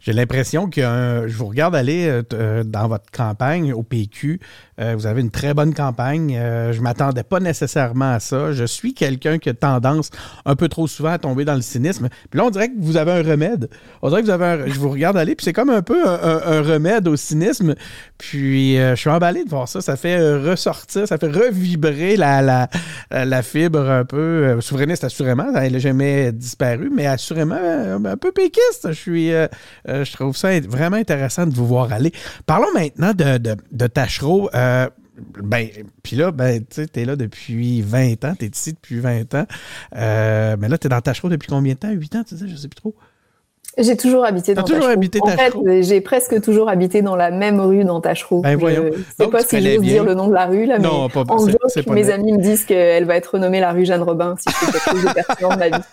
J'ai 0.00 0.12
l'impression 0.12 0.68
que 0.68 0.80
je 1.26 1.36
vous 1.36 1.46
regarde 1.46 1.74
aller 1.74 2.06
euh, 2.06 2.22
euh, 2.32 2.64
dans 2.64 2.88
votre 2.88 3.10
campagne 3.10 3.72
au 3.72 3.82
PQ. 3.82 4.40
Euh, 4.80 4.94
vous 4.96 5.06
avez 5.06 5.20
une 5.20 5.30
très 5.30 5.54
bonne 5.54 5.74
campagne. 5.74 6.34
je 6.34 6.80
m'attendais 6.80 7.22
pas 7.22 7.40
nécessairement 7.40 8.12
à 8.12 8.20
ça. 8.20 8.52
Je 8.52 8.64
suis 8.64 8.94
quelqu'un 8.94 9.38
qui 9.38 9.48
a 9.48 9.54
tendance 9.54 10.10
un 10.44 10.56
peu 10.56 10.68
trop 10.68 10.86
souvent 10.86 11.10
à 11.10 11.18
tomber 11.18 11.44
dans 11.44 11.54
le 11.54 11.62
cynisme. 11.62 12.08
Puis 12.30 12.38
là, 12.38 12.44
on 12.44 12.50
dirait 12.50 12.68
que 12.68 12.74
vous 12.78 12.96
avez 12.96 13.12
un 13.12 13.22
remède. 13.22 13.68
On 14.02 14.08
dirait 14.08 14.20
que 14.20 14.26
vous 14.26 14.32
avez 14.32 14.44
un, 14.44 14.66
je 14.66 14.78
vous 14.78 14.90
regarde 14.90 15.16
aller, 15.16 15.34
puis 15.34 15.44
c'est 15.44 15.52
comme 15.52 15.70
un 15.70 15.82
peu 15.82 16.06
un, 16.06 16.62
remède 16.62 17.08
au 17.08 17.16
cynisme. 17.16 17.74
Puis 18.18 18.76
je 18.76 18.94
suis 18.94 19.10
emballé 19.10 19.44
de 19.44 19.50
voir 19.50 19.68
ça. 19.68 19.80
Ça 19.80 19.96
fait 19.96 20.18
ressortir, 20.38 21.06
ça 21.06 21.18
fait 21.18 21.30
revibrer 21.30 22.16
la, 22.16 22.42
la, 22.42 22.68
la 23.10 23.42
fibre 23.42 23.88
un 23.90 24.04
peu 24.04 24.60
souverainiste, 24.60 25.04
assurément. 25.04 25.46
Elle 25.54 25.72
n'a 25.72 25.78
jamais 25.78 26.32
disparu, 26.32 26.90
mais 26.94 27.06
assurément 27.06 27.56
un 27.56 28.16
peu 28.16 28.32
péquiste. 28.32 28.88
Je 28.88 28.92
suis 28.92 29.32
euh, 29.88 30.04
je 30.04 30.12
trouve 30.12 30.36
ça 30.36 30.58
vraiment 30.60 30.96
intéressant 30.96 31.46
de 31.46 31.54
vous 31.54 31.66
voir 31.66 31.92
aller. 31.92 32.12
Parlons 32.46 32.72
maintenant 32.74 33.12
de, 33.14 33.38
de, 33.38 33.86
Tachereau. 33.86 34.50
Euh, 34.54 34.67
ben, 35.42 35.68
puis 36.02 36.16
là, 36.16 36.30
ben, 36.30 36.64
tu 36.64 36.86
es 36.94 37.04
là 37.04 37.16
depuis 37.16 37.82
20 37.82 38.24
ans, 38.24 38.34
tu 38.38 38.44
es 38.44 38.48
ici 38.48 38.72
depuis 38.72 39.00
20 39.00 39.34
ans. 39.34 39.46
Euh, 39.96 40.56
mais 40.58 40.68
là, 40.68 40.78
tu 40.78 40.86
es 40.86 40.90
dans 40.90 41.00
Tachereau 41.00 41.28
depuis 41.28 41.48
combien 41.48 41.74
de 41.74 41.78
temps? 41.78 41.90
8 41.90 42.16
ans, 42.16 42.24
tu 42.24 42.36
sais, 42.36 42.48
je 42.48 42.56
sais 42.56 42.68
plus 42.68 42.76
trop. 42.76 42.94
J'ai 43.78 43.96
toujours 43.96 44.24
habité 44.24 44.54
dans 44.54 44.62
toujours 44.64 44.88
habité 44.88 45.20
En 45.22 45.28
fait, 45.28 45.54
j'ai 45.82 46.00
presque 46.00 46.40
toujours 46.40 46.68
habité 46.68 47.02
dans 47.02 47.16
la 47.16 47.30
même 47.30 47.60
rue 47.60 47.84
dans 47.84 48.00
Tachereau. 48.00 48.40
Ben 48.42 48.56
voyons. 48.56 48.90
Je 48.92 49.24
sais 49.24 49.30
pas 49.30 49.42
si 49.42 49.60
je 49.60 49.80
dire 49.80 50.04
le 50.04 50.14
nom 50.14 50.28
de 50.28 50.34
la 50.34 50.46
rue, 50.46 50.66
là, 50.66 50.78
non, 50.78 51.08
mais 51.14 51.24
pas, 51.24 51.32
en 51.32 51.46
joke, 51.46 51.86
mes 51.88 52.10
amis 52.10 52.32
me 52.32 52.42
disent 52.42 52.64
qu'elle 52.64 53.04
va 53.04 53.16
être 53.16 53.34
renommée 53.34 53.60
la 53.60 53.72
rue 53.72 53.84
Jeanne 53.84 54.02
Robin 54.02 54.34
si 54.38 54.44
je 54.48 54.66
fais 54.66 54.72
quelque 54.72 54.90
chose 54.90 55.04
de 55.04 55.14
pertinent 55.14 55.50
de 55.50 55.58
ma 55.58 55.68
vie. 55.68 55.84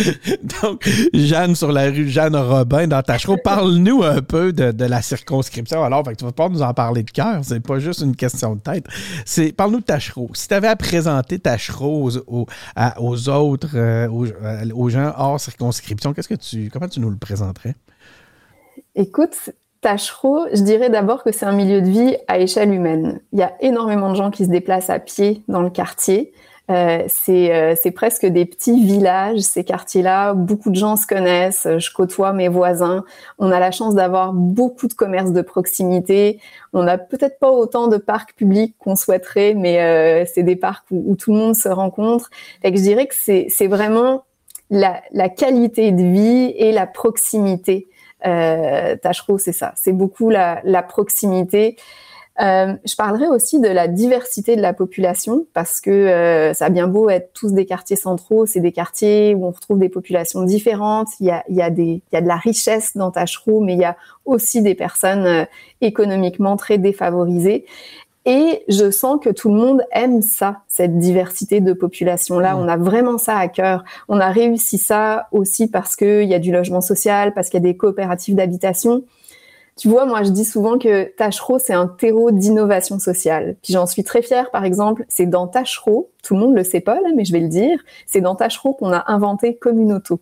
Donc, 0.62 0.88
Jeanne 1.12 1.54
sur 1.54 1.72
la 1.72 1.86
rue 1.86 2.08
Jeanne 2.08 2.36
Robin 2.36 2.86
dans 2.86 3.02
Tachereau. 3.02 3.36
Parle-nous 3.42 4.02
un 4.02 4.22
peu 4.22 4.52
de, 4.52 4.84
la 4.84 5.02
circonscription. 5.02 5.82
Alors, 5.82 6.04
fait 6.04 6.12
que 6.12 6.18
tu 6.18 6.24
vas 6.24 6.32
pas 6.32 6.48
nous 6.48 6.62
en 6.62 6.74
parler 6.74 7.02
de 7.02 7.10
cœur, 7.10 7.40
c'est 7.42 7.60
pas 7.60 7.78
juste 7.78 8.00
une 8.00 8.16
question 8.16 8.56
de 8.56 8.60
tête. 8.60 8.84
C'est 9.24 9.52
Parle-nous 9.52 9.80
de 9.80 9.84
Tachereau. 9.84 10.30
Si 10.34 10.48
tu 10.48 10.54
avais 10.54 10.68
à 10.68 10.76
présenter 10.76 11.38
Tachereau 11.38 12.10
aux, 12.26 12.46
aux, 12.98 13.28
autres, 13.28 13.68
euh, 13.74 14.08
euh, 14.42 14.64
aux, 14.74 14.88
gens 14.88 15.12
hors 15.16 15.40
circonscription, 15.40 16.12
qu'est-ce 16.12 16.28
que 16.28 16.34
tu, 16.34 16.70
comment 16.72 16.88
tu 16.88 16.99
nous 17.00 17.10
le 17.10 17.16
présenterais? 17.16 17.74
Écoute, 18.94 19.50
Tachereau, 19.80 20.46
je 20.52 20.62
dirais 20.62 20.90
d'abord 20.90 21.24
que 21.24 21.32
c'est 21.32 21.46
un 21.46 21.52
milieu 21.52 21.80
de 21.80 21.88
vie 21.88 22.16
à 22.28 22.38
échelle 22.38 22.72
humaine. 22.72 23.20
Il 23.32 23.38
y 23.38 23.42
a 23.42 23.52
énormément 23.60 24.10
de 24.10 24.16
gens 24.16 24.30
qui 24.30 24.44
se 24.44 24.50
déplacent 24.50 24.90
à 24.90 24.98
pied 24.98 25.42
dans 25.48 25.62
le 25.62 25.70
quartier. 25.70 26.32
Euh, 26.70 27.08
euh, 27.28 27.74
c'est 27.80 27.90
presque 27.90 28.26
des 28.26 28.44
petits 28.44 28.84
villages, 28.84 29.40
ces 29.40 29.64
quartiers-là. 29.64 30.34
Beaucoup 30.34 30.70
de 30.70 30.76
gens 30.76 30.96
se 30.96 31.06
connaissent. 31.06 31.66
Je 31.66 31.92
côtoie 31.92 32.32
mes 32.32 32.48
voisins. 32.48 33.04
On 33.38 33.50
a 33.50 33.58
la 33.58 33.70
chance 33.70 33.94
d'avoir 33.94 34.32
beaucoup 34.32 34.86
de 34.86 34.94
commerces 34.94 35.32
de 35.32 35.42
proximité. 35.42 36.40
On 36.72 36.84
n'a 36.84 36.96
peut-être 36.96 37.38
pas 37.38 37.50
autant 37.50 37.88
de 37.88 37.96
parcs 37.96 38.34
publics 38.34 38.76
qu'on 38.78 38.94
souhaiterait, 38.94 39.54
mais 39.54 39.80
euh, 39.80 40.24
c'est 40.32 40.44
des 40.44 40.56
parcs 40.56 40.84
où, 40.90 41.16
tout 41.16 41.32
le 41.32 41.38
monde 41.38 41.56
se 41.56 41.68
rencontre. 41.68 42.30
Je 42.62 42.70
dirais 42.70 43.06
que 43.06 43.14
c'est 43.16 43.66
vraiment 43.66 44.24
la, 44.70 45.28
qualité 45.28 45.92
de 45.92 46.02
vie 46.02 46.54
et 46.56 46.72
la 46.72 46.86
proximité. 46.86 47.88
Euh, 48.26 48.96
c'est 49.38 49.52
ça. 49.52 49.72
C'est 49.76 49.92
beaucoup 49.92 50.30
la, 50.30 50.60
la 50.64 50.82
proximité. 50.82 51.76
Euh, 52.40 52.74
je 52.86 52.96
parlerai 52.96 53.26
aussi 53.26 53.60
de 53.60 53.68
la 53.68 53.86
diversité 53.86 54.56
de 54.56 54.62
la 54.62 54.72
population 54.72 55.46
parce 55.52 55.80
que 55.80 55.90
euh, 55.90 56.54
ça 56.54 56.66
a 56.66 56.70
bien 56.70 56.86
beau 56.86 57.10
être 57.10 57.32
tous 57.34 57.52
des 57.52 57.66
quartiers 57.66 57.96
centraux, 57.96 58.46
c'est 58.46 58.60
des 58.60 58.72
quartiers 58.72 59.34
où 59.34 59.46
on 59.46 59.50
retrouve 59.50 59.78
des 59.78 59.90
populations 59.90 60.42
différentes. 60.44 61.08
Il 61.20 61.26
y 61.26 61.30
a, 61.30 61.44
il 61.50 61.56
y 61.56 61.62
a, 61.62 61.68
des, 61.68 61.82
il 61.82 62.14
y 62.14 62.16
a 62.16 62.22
de 62.22 62.28
la 62.28 62.36
richesse 62.36 62.96
dans 62.96 63.10
Tachereau, 63.10 63.60
mais 63.60 63.74
il 63.74 63.80
y 63.80 63.84
a 63.84 63.96
aussi 64.24 64.62
des 64.62 64.74
personnes 64.74 65.26
euh, 65.26 65.44
économiquement 65.82 66.56
très 66.56 66.78
défavorisées. 66.78 67.66
Et 68.26 68.64
je 68.68 68.90
sens 68.90 69.18
que 69.22 69.30
tout 69.30 69.48
le 69.48 69.54
monde 69.54 69.82
aime 69.92 70.20
ça, 70.20 70.58
cette 70.68 70.98
diversité 70.98 71.60
de 71.60 71.72
population-là. 71.72 72.54
Mmh. 72.54 72.58
On 72.58 72.68
a 72.68 72.76
vraiment 72.76 73.18
ça 73.18 73.36
à 73.36 73.48
cœur. 73.48 73.84
On 74.08 74.20
a 74.20 74.30
réussi 74.30 74.76
ça 74.76 75.28
aussi 75.32 75.68
parce 75.68 75.96
qu'il 75.96 76.24
y 76.24 76.34
a 76.34 76.38
du 76.38 76.52
logement 76.52 76.82
social, 76.82 77.32
parce 77.32 77.48
qu'il 77.48 77.62
y 77.62 77.66
a 77.66 77.72
des 77.72 77.76
coopératives 77.76 78.34
d'habitation. 78.34 79.04
Tu 79.76 79.88
vois, 79.88 80.04
moi, 80.04 80.22
je 80.24 80.30
dis 80.30 80.44
souvent 80.44 80.78
que 80.78 81.04
Tachereau, 81.16 81.58
c'est 81.58 81.72
un 81.72 81.86
terreau 81.86 82.30
d'innovation 82.30 82.98
sociale. 82.98 83.56
Puis 83.62 83.72
j'en 83.72 83.86
suis 83.86 84.04
très 84.04 84.20
fière, 84.20 84.50
par 84.50 84.66
exemple, 84.66 85.06
c'est 85.08 85.24
dans 85.24 85.46
Tachereau, 85.46 86.10
tout 86.22 86.34
le 86.34 86.40
monde 86.40 86.54
le 86.54 86.64
sait 86.64 86.80
pas, 86.80 86.96
là, 86.96 87.08
mais 87.16 87.24
je 87.24 87.32
vais 87.32 87.40
le 87.40 87.48
dire, 87.48 87.80
c'est 88.06 88.20
dans 88.20 88.34
Tachereau 88.34 88.74
qu'on 88.74 88.92
a 88.92 89.10
inventé 89.10 89.56
Communauto. 89.56 90.20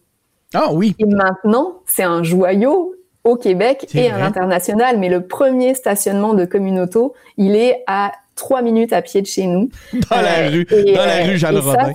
Ah 0.54 0.72
oui. 0.72 0.94
Et 1.00 1.06
maintenant, 1.06 1.80
c'est 1.86 2.04
un 2.04 2.22
joyau 2.22 2.94
au 3.28 3.36
Québec 3.36 3.86
et 3.94 4.10
à 4.10 4.18
l'international. 4.18 4.98
Mais 4.98 5.08
le 5.08 5.26
premier 5.26 5.74
stationnement 5.74 6.34
de 6.34 6.44
Communauto, 6.44 7.14
il 7.36 7.54
est 7.54 7.84
à 7.86 8.12
trois 8.34 8.62
minutes 8.62 8.92
à 8.92 9.02
pied 9.02 9.20
de 9.20 9.26
chez 9.26 9.46
nous. 9.46 9.68
Dans 9.92 10.20
la 10.22 10.40
euh, 10.40 10.50
rue, 10.50 10.64
dans 10.64 11.04
la 11.04 11.24
rue 11.24 11.36
Jeanne 11.36 11.58
Robin. 11.58 11.92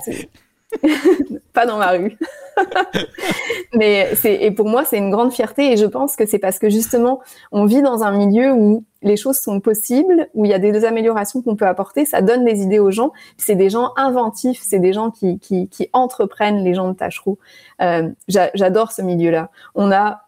pas 1.52 1.66
dans 1.66 1.78
ma 1.78 1.90
rue. 1.90 2.16
Mais 3.74 4.14
c'est 4.14 4.34
et 4.34 4.50
pour 4.52 4.68
moi 4.68 4.84
c'est 4.84 4.98
une 4.98 5.10
grande 5.10 5.32
fierté 5.32 5.72
et 5.72 5.76
je 5.76 5.86
pense 5.86 6.14
que 6.14 6.26
c'est 6.26 6.38
parce 6.38 6.58
que 6.58 6.68
justement 6.68 7.20
on 7.50 7.64
vit 7.64 7.82
dans 7.82 8.04
un 8.04 8.12
milieu 8.12 8.52
où 8.52 8.84
les 9.02 9.16
choses 9.16 9.38
sont 9.38 9.60
possibles, 9.60 10.28
où 10.34 10.44
il 10.44 10.50
y 10.50 10.54
a 10.54 10.58
des 10.58 10.84
améliorations 10.84 11.42
qu'on 11.42 11.56
peut 11.56 11.66
apporter, 11.66 12.04
ça 12.04 12.22
donne 12.22 12.44
des 12.44 12.62
idées 12.62 12.78
aux 12.78 12.90
gens. 12.90 13.12
C'est 13.36 13.54
des 13.54 13.70
gens 13.70 13.92
inventifs, 13.96 14.60
c'est 14.62 14.78
des 14.78 14.92
gens 14.92 15.10
qui, 15.10 15.38
qui, 15.38 15.68
qui, 15.68 15.90
entreprennent 15.92 16.64
les 16.64 16.74
gens 16.74 16.88
de 16.88 16.94
Tachereau. 16.94 17.38
Euh, 17.82 18.08
J'adore 18.28 18.92
ce 18.92 19.02
milieu-là. 19.02 19.50
On 19.74 19.92
a 19.92 20.23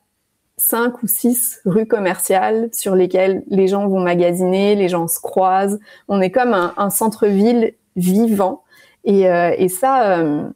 cinq 0.57 1.03
ou 1.03 1.07
six 1.07 1.61
rues 1.65 1.87
commerciales 1.87 2.69
sur 2.73 2.95
lesquelles 2.95 3.43
les 3.49 3.69
gens 3.69 3.87
vont 3.89 4.01
magasiner, 4.01 4.75
les 4.75 4.89
gens 4.89 5.07
se 5.09 5.21
croisent. 5.21 5.79
On 6.09 6.21
est 6.21 6.31
comme 6.31 6.55
un, 6.55 6.73
un 6.77 6.91
centre-ville 6.91 7.75
vivant. 7.97 8.63
Et, 9.05 9.29
euh, 9.29 9.55
et 9.57 9.69
ça, 9.69 10.19
euh, 10.19 10.49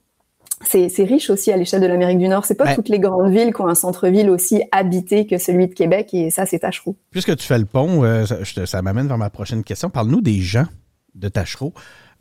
c'est 0.63 1.05
riche 1.05 1.31
aussi 1.31 1.53
à 1.53 1.57
l'échelle 1.57 1.81
de 1.81 1.87
l'Amérique 1.87 2.19
du 2.19 2.29
Nord. 2.29 2.45
C'est 2.45 2.55
pas 2.55 2.75
toutes 2.75 2.89
les 2.89 2.99
grandes 2.99 3.31
villes 3.31 3.53
qui 3.55 3.61
ont 3.61 3.69
un 3.69 3.75
centre-ville 3.75 4.29
aussi 4.29 4.63
habité 4.73 5.27
que 5.27 5.39
celui 5.39 5.69
de 5.69 5.75
Québec, 5.75 6.11
et 6.13 6.31
ça, 6.31 6.47
c'est 6.47 6.61
Tachereau. 6.61 6.97
Puisque 7.11 7.35
tu 7.37 7.47
fais 7.47 7.59
le 7.59 7.65
pont, 7.65 8.05
euh, 8.05 8.25
ça, 8.27 8.83
m'amène 8.83 9.09
vers 9.09 9.19
ma 9.19 9.31
prochaine 9.31 9.65
question. 9.65 9.89
Parle-nous 9.89 10.21
des 10.21 10.41
gens 10.41 10.67
de 11.15 11.29
Tachereau. 11.29 11.73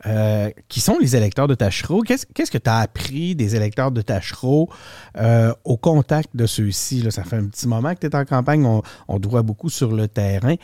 Euh, 0.06 0.50
qui 0.68 0.80
sont 0.80 0.96
les 0.98 1.14
électeurs 1.14 1.46
de 1.46 1.54
Tachereau? 1.54 2.00
Qu'est-ce 2.00 2.50
que 2.50 2.58
tu 2.58 2.70
as 2.70 2.78
appris 2.78 3.34
des 3.34 3.54
électeurs 3.54 3.90
de 3.90 4.00
Tachereau 4.00 4.70
euh, 5.18 5.52
au 5.64 5.76
contact 5.76 6.34
de 6.34 6.46
ceux-ci? 6.46 7.06
Ça 7.10 7.22
fait 7.22 7.36
un 7.36 7.46
petit 7.46 7.68
moment 7.68 7.94
que 7.94 8.00
tu 8.00 8.06
es 8.06 8.16
en 8.16 8.24
campagne, 8.24 8.64
on, 8.64 8.82
on 9.08 9.18
doit 9.18 9.42
beaucoup 9.42 9.68
sur 9.68 9.92
le 9.92 10.08
terrain. 10.08 10.54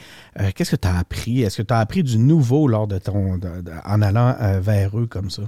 Qu'est-ce 0.54 0.70
que 0.70 0.76
tu 0.76 0.88
as 0.88 0.96
appris? 0.96 1.42
Est-ce 1.42 1.58
que 1.58 1.66
tu 1.66 1.74
as 1.74 1.80
appris 1.80 2.02
du 2.02 2.18
nouveau 2.18 2.66
lors 2.66 2.86
de 2.86 2.98
ton 2.98 3.38
en 3.84 4.02
allant 4.02 4.34
vers 4.60 4.98
eux 4.98 5.06
comme 5.06 5.28
ça? 5.30 5.42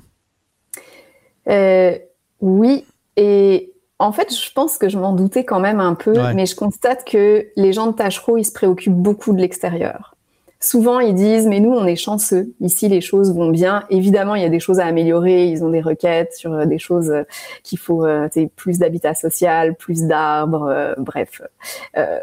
Oui, 2.41 2.85
et 3.17 3.73
en 3.99 4.13
fait, 4.13 4.33
je 4.35 4.53
pense 4.53 4.77
que 4.77 4.89
je 4.89 4.99
m'en 4.99 5.13
doutais 5.13 5.45
quand 5.45 5.61
même 5.61 5.81
un 5.81 5.95
peu, 5.95 6.13
mais 6.35 6.45
je 6.45 6.55
constate 6.55 7.05
que 7.05 7.49
les 7.57 7.73
gens 7.73 7.87
de 7.87 7.93
Tachereau, 7.93 8.37
ils 8.37 8.45
se 8.45 8.53
préoccupent 8.53 8.93
beaucoup 8.93 9.33
de 9.33 9.41
l'extérieur. 9.41 10.15
Souvent, 10.61 10.99
ils 10.99 11.15
disent, 11.15 11.47
mais 11.47 11.61
nous, 11.61 11.71
on 11.71 11.87
est 11.87 11.95
chanceux. 11.95 12.53
Ici, 12.61 12.89
les 12.89 13.01
choses 13.01 13.33
vont 13.33 13.51
bien. 13.51 13.85
Évidemment, 13.91 14.35
il 14.35 14.43
y 14.43 14.45
a 14.45 14.49
des 14.49 14.59
choses 14.59 14.81
à 14.81 14.87
améliorer. 14.87 15.47
Ils 15.47 15.63
ont 15.63 15.71
des 15.71 15.81
requêtes 15.81 16.35
sur 16.35 16.53
euh, 16.53 16.67
des 16.67 16.81
choses 16.81 17.11
euh, 17.11 17.23
qu'il 17.63 17.79
faut, 17.79 18.05
euh, 18.05 18.29
plus 18.57 18.81
d'habitat 18.81 19.15
social, 19.15 19.77
plus 19.77 20.03
d'arbres, 20.03 20.95
bref, 20.99 21.43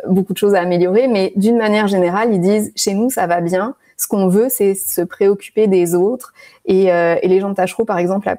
beaucoup 0.07 0.33
de 0.33 0.37
choses 0.37 0.53
à 0.53 0.59
améliorer. 0.59 1.07
Mais 1.07 1.31
d'une 1.37 1.57
manière 1.57 1.87
générale, 1.87 2.33
ils 2.33 2.41
disent, 2.41 2.73
chez 2.75 2.93
nous, 2.93 3.09
ça 3.09 3.25
va 3.25 3.39
bien. 3.39 3.75
Ce 3.95 4.07
qu'on 4.07 4.27
veut, 4.27 4.47
c'est 4.49 4.75
se 4.75 5.01
préoccuper 5.01 5.67
des 5.67 5.95
autres. 5.95 6.33
Et, 6.65 6.85
les 7.23 7.39
gens 7.39 7.49
de 7.49 7.55
Tachereau, 7.55 7.85
par 7.85 7.97
exemple, 7.97 8.33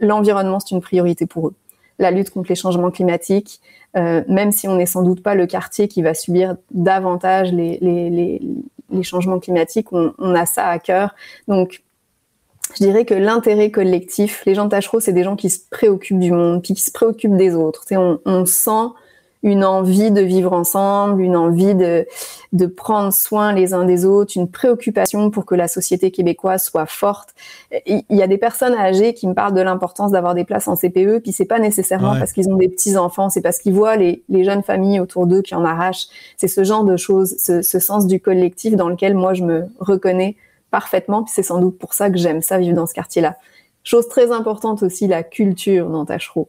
l'environnement, 0.00 0.58
c'est 0.58 0.74
une 0.74 0.80
priorité 0.80 1.26
pour 1.26 1.48
eux. 1.48 1.54
La 1.98 2.10
lutte 2.10 2.30
contre 2.30 2.48
les 2.48 2.56
changements 2.56 2.90
climatiques, 2.90 3.60
même 3.94 4.52
si 4.52 4.68
on 4.68 4.76
n'est 4.76 4.86
sans 4.86 5.02
doute 5.02 5.22
pas 5.22 5.34
le 5.34 5.46
quartier 5.46 5.88
qui 5.88 6.02
va 6.02 6.14
subir 6.14 6.56
davantage 6.70 7.52
les, 7.52 7.78
les, 7.80 8.10
les, 8.10 8.40
les 8.90 9.02
changements 9.02 9.38
climatiques, 9.38 9.92
on, 9.92 10.14
on, 10.18 10.34
a 10.34 10.46
ça 10.46 10.68
à 10.68 10.78
cœur. 10.78 11.14
Donc, 11.46 11.82
je 12.76 12.84
dirais 12.84 13.04
que 13.04 13.14
l'intérêt 13.14 13.70
collectif, 13.70 14.42
les 14.46 14.54
gens 14.54 14.64
de 14.64 14.70
Tachereau, 14.70 15.00
c'est 15.00 15.12
des 15.12 15.24
gens 15.24 15.36
qui 15.36 15.50
se 15.50 15.60
préoccupent 15.70 16.20
du 16.20 16.32
monde, 16.32 16.62
puis 16.62 16.74
qui 16.74 16.82
se 16.82 16.92
préoccupent 16.92 17.36
des 17.36 17.54
autres. 17.54 17.84
On, 17.92 18.20
on 18.24 18.46
sent 18.46 18.92
une 19.42 19.64
envie 19.64 20.10
de 20.10 20.20
vivre 20.20 20.52
ensemble, 20.52 21.22
une 21.22 21.36
envie 21.36 21.74
de, 21.74 22.06
de 22.52 22.66
prendre 22.66 23.12
soin 23.12 23.52
les 23.52 23.72
uns 23.72 23.84
des 23.84 24.04
autres, 24.04 24.32
une 24.36 24.50
préoccupation 24.50 25.30
pour 25.30 25.46
que 25.46 25.54
la 25.54 25.68
société 25.68 26.10
québécoise 26.10 26.64
soit 26.64 26.86
forte. 26.86 27.34
Il 27.86 28.04
y 28.10 28.22
a 28.22 28.26
des 28.26 28.38
personnes 28.38 28.74
âgées 28.74 29.14
qui 29.14 29.28
me 29.28 29.34
parlent 29.34 29.54
de 29.54 29.60
l'importance 29.60 30.10
d'avoir 30.10 30.34
des 30.34 30.44
places 30.44 30.66
en 30.66 30.76
CPE, 30.76 31.20
puis 31.20 31.32
c'est 31.32 31.44
pas 31.44 31.60
nécessairement 31.60 32.18
parce 32.18 32.32
qu'ils 32.32 32.48
ont 32.50 32.56
des 32.56 32.68
petits 32.68 32.96
enfants, 32.96 33.30
c'est 33.30 33.42
parce 33.42 33.58
qu'ils 33.58 33.74
voient 33.74 33.96
les, 33.96 34.22
les, 34.28 34.44
jeunes 34.44 34.62
familles 34.62 35.00
autour 35.00 35.26
d'eux 35.26 35.42
qui 35.42 35.54
en 35.54 35.64
arrachent. 35.64 36.06
C'est 36.36 36.48
ce 36.48 36.64
genre 36.64 36.84
de 36.84 36.96
choses, 36.96 37.36
ce, 37.38 37.62
ce, 37.62 37.78
sens 37.78 38.06
du 38.06 38.20
collectif 38.20 38.74
dans 38.74 38.88
lequel 38.88 39.14
moi 39.14 39.34
je 39.34 39.44
me 39.44 39.66
reconnais 39.78 40.36
parfaitement, 40.70 41.22
puis 41.22 41.32
c'est 41.34 41.42
sans 41.42 41.60
doute 41.60 41.78
pour 41.78 41.94
ça 41.94 42.10
que 42.10 42.18
j'aime 42.18 42.42
ça 42.42 42.58
vivre 42.58 42.74
dans 42.74 42.86
ce 42.86 42.94
quartier-là. 42.94 43.36
Chose 43.84 44.08
très 44.08 44.32
importante 44.32 44.82
aussi, 44.82 45.06
la 45.06 45.22
culture 45.22 45.88
dans 45.88 46.04
Tachereau 46.04 46.48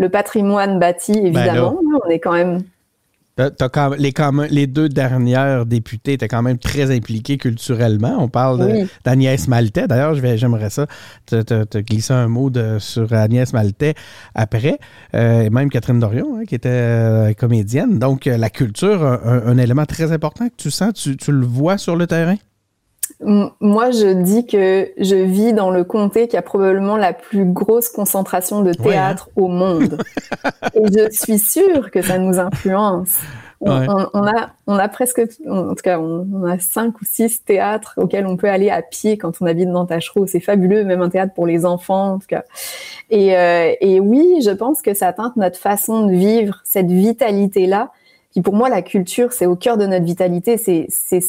le 0.00 0.08
patrimoine 0.08 0.78
bâti, 0.78 1.12
ben 1.12 1.26
évidemment. 1.26 1.78
on 2.04 2.08
est 2.08 2.18
quand 2.18 2.32
même. 2.32 2.62
les, 3.98 4.12
les, 4.50 4.66
deux 4.66 4.88
dernières 4.88 5.66
députées 5.66 6.14
étaient 6.14 6.26
quand 6.26 6.40
même 6.40 6.56
très 6.56 6.90
impliquées 6.90 7.36
culturellement. 7.36 8.16
On 8.18 8.28
parle 8.28 8.86
d'Agnès 9.04 9.46
Maltais. 9.46 9.86
D'ailleurs, 9.86 10.14
j'aimerais 10.14 10.70
ça 10.70 10.86
te, 11.26 11.42
te, 11.42 11.78
glisser 11.78 12.14
un 12.14 12.28
mot 12.28 12.50
sur 12.78 13.12
Agnès 13.12 13.52
Maltais 13.52 13.92
après. 14.34 14.78
Euh, 15.14 15.42
et 15.42 15.50
même 15.50 15.68
Catherine 15.68 16.00
Dorion, 16.00 16.38
hein, 16.38 16.44
qui 16.48 16.54
était 16.54 16.70
euh, 16.70 17.34
comédienne. 17.34 17.98
Donc, 17.98 18.26
euh, 18.26 18.38
la 18.38 18.48
culture, 18.48 19.04
un, 19.04 19.42
un, 19.44 19.58
élément 19.58 19.84
très 19.84 20.12
important 20.12 20.48
que 20.48 20.56
tu 20.56 20.70
sens, 20.70 20.94
tu 20.94 21.16
le 21.30 21.44
vois 21.44 21.76
sur 21.76 21.94
le 21.94 22.06
terrain? 22.06 22.36
Moi, 23.22 23.90
je 23.90 24.12
dis 24.22 24.46
que 24.46 24.90
je 24.96 25.16
vis 25.16 25.52
dans 25.52 25.70
le 25.70 25.84
comté 25.84 26.26
qui 26.26 26.38
a 26.38 26.42
probablement 26.42 26.96
la 26.96 27.12
plus 27.12 27.44
grosse 27.44 27.90
concentration 27.90 28.62
de 28.62 28.72
théâtre 28.72 29.28
au 29.36 29.48
monde. 29.48 29.98
Et 30.74 30.86
je 30.86 31.10
suis 31.10 31.38
sûre 31.38 31.90
que 31.90 32.00
ça 32.00 32.16
nous 32.18 32.38
influence. 32.38 33.18
On, 33.62 34.26
a, 34.26 34.52
on 34.66 34.76
a 34.76 34.88
presque, 34.88 35.20
en 35.46 35.74
tout 35.74 35.82
cas, 35.82 35.98
on, 35.98 36.44
a 36.44 36.58
cinq 36.58 36.98
ou 37.02 37.04
six 37.04 37.44
théâtres 37.44 37.92
auxquels 37.98 38.26
on 38.26 38.38
peut 38.38 38.48
aller 38.48 38.70
à 38.70 38.80
pied 38.80 39.18
quand 39.18 39.32
on 39.42 39.46
habite 39.46 39.70
dans 39.70 39.84
Tachereau. 39.84 40.26
C'est 40.26 40.40
fabuleux, 40.40 40.84
même 40.84 41.02
un 41.02 41.10
théâtre 41.10 41.34
pour 41.34 41.46
les 41.46 41.66
enfants, 41.66 42.14
en 42.14 42.18
tout 42.18 42.26
cas. 42.26 42.44
Et, 43.10 43.36
euh, 43.36 43.74
et 43.82 44.00
oui, 44.00 44.40
je 44.42 44.50
pense 44.50 44.80
que 44.80 44.94
ça 44.94 45.12
teinte 45.12 45.36
notre 45.36 45.58
façon 45.58 46.06
de 46.06 46.12
vivre, 46.12 46.62
cette 46.64 46.90
vitalité-là. 46.90 47.90
Puis 48.30 48.40
pour 48.40 48.54
moi, 48.54 48.70
la 48.70 48.80
culture, 48.80 49.34
c'est 49.34 49.46
au 49.46 49.56
cœur 49.56 49.76
de 49.76 49.84
notre 49.84 50.06
vitalité. 50.06 50.56
C'est, 50.56 50.86
c'est, 50.88 51.20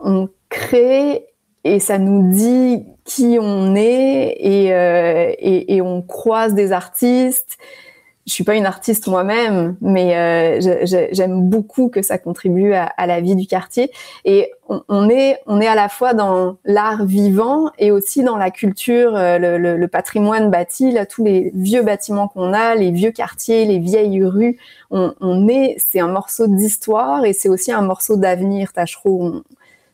on 0.00 0.28
crée 0.56 1.26
et 1.64 1.80
ça 1.80 1.98
nous 1.98 2.32
dit 2.32 2.86
qui 3.04 3.38
on 3.40 3.74
est 3.74 4.36
et, 4.38 4.72
euh, 4.72 5.32
et, 5.38 5.76
et, 5.76 5.82
on 5.82 6.00
croise 6.02 6.54
des 6.54 6.72
artistes. 6.72 7.58
Je 8.26 8.32
suis 8.32 8.42
pas 8.42 8.56
une 8.56 8.66
artiste 8.66 9.06
moi-même, 9.06 9.76
mais 9.80 10.16
euh, 10.16 10.86
j'aime 11.12 11.48
beaucoup 11.48 11.88
que 11.88 12.02
ça 12.02 12.18
contribue 12.18 12.72
à, 12.72 13.06
la 13.06 13.20
vie 13.20 13.36
du 13.36 13.46
quartier. 13.46 13.92
Et 14.24 14.50
on, 14.68 15.08
est 15.08 15.38
on 15.46 15.60
est 15.60 15.68
à 15.68 15.76
la 15.76 15.88
fois 15.88 16.12
dans 16.12 16.56
l'art 16.64 17.04
vivant 17.04 17.70
et 17.78 17.92
aussi 17.92 18.24
dans 18.24 18.36
la 18.36 18.50
culture, 18.50 19.14
euh, 19.14 19.38
le, 19.38 19.86
patrimoine 19.86 20.50
bâti, 20.50 20.90
là 20.90 21.06
tous 21.06 21.22
les 21.22 21.52
vieux 21.54 21.82
bâtiments 21.82 22.26
qu'on 22.26 22.52
a, 22.52 22.74
les 22.74 22.90
vieux 22.90 23.12
quartiers, 23.12 23.64
les 23.64 23.78
vieilles 23.78 24.24
rues. 24.24 24.58
On, 24.90 25.14
on 25.20 25.46
est, 25.46 25.76
c'est 25.78 26.00
un 26.00 26.08
morceau 26.08 26.48
d'histoire 26.48 27.24
et 27.24 27.32
c'est 27.32 27.48
aussi 27.48 27.70
un 27.70 27.82
morceau 27.82 28.16
d'avenir. 28.16 28.72
Tachereau, 28.72 29.42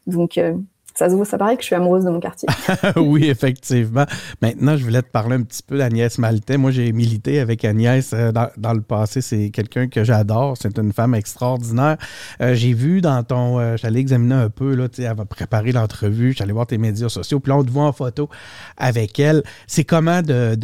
donc, 0.07 0.39
euh, 0.39 0.59
Ça, 0.95 1.09
se 1.09 1.15
voit, 1.15 1.25
ça 1.25 1.39
paraît 1.39 1.57
que 1.57 1.63
je 1.63 1.67
suis 1.67 1.75
amoureuse 1.75 2.05
de 2.05 2.11
mon 2.11 2.21
quartier. 2.21 2.49
oui, 2.97 3.29
effectivement. 3.29 4.05
Maintenant, 4.43 4.77
je 4.77 4.85
voulais 4.85 5.01
te 5.01 5.11
parler 5.11 5.37
un 5.37 5.43
petit 5.43 5.63
peu 5.63 5.79
d'Agnès 5.79 6.19
Maltais. 6.19 6.59
Moi, 6.59 6.71
j'ai 6.71 6.93
milité 6.93 7.41
avec 7.41 7.65
Agnès 7.65 8.13
euh, 8.13 8.31
dans, 8.31 8.73
le 8.73 8.83
passé. 8.83 9.23
C'est 9.23 9.51
quelqu'un 9.51 9.89
que 9.89 10.05
j'adore. 10.05 10.57
C'est 10.61 10.77
une 10.79 10.93
femme 10.93 11.15
extraordinaire. 11.15 11.97
Euh, 12.43 12.55
j'ai 12.55 12.75
vu 12.75 13.01
dans 13.01 13.23
ton... 13.23 13.59
Euh, 13.59 13.77
j'allais 13.79 14.01
examiner 14.01 14.35
un 14.35 14.51
peu, 14.51 14.75
là, 14.75 14.89
elle 14.99 15.15
va 15.15 15.25
préparer 15.25 15.73
l'entrevue. 15.73 16.35
J'allais 16.37 16.53
voir 16.53 16.67
tes 16.67 16.79
médias 16.79 17.09
sociaux. 17.09 17.41
Puis 17.41 17.51
là, 17.51 17.57
on 17.57 17.65
te 17.65 17.71
voit 17.71 17.85
en 17.85 17.93
photo 17.93 18.29
avec 18.77 19.19
elle. 19.19 19.43
C'est 19.67 19.85
comment 19.85 20.21
de, 20.21 20.55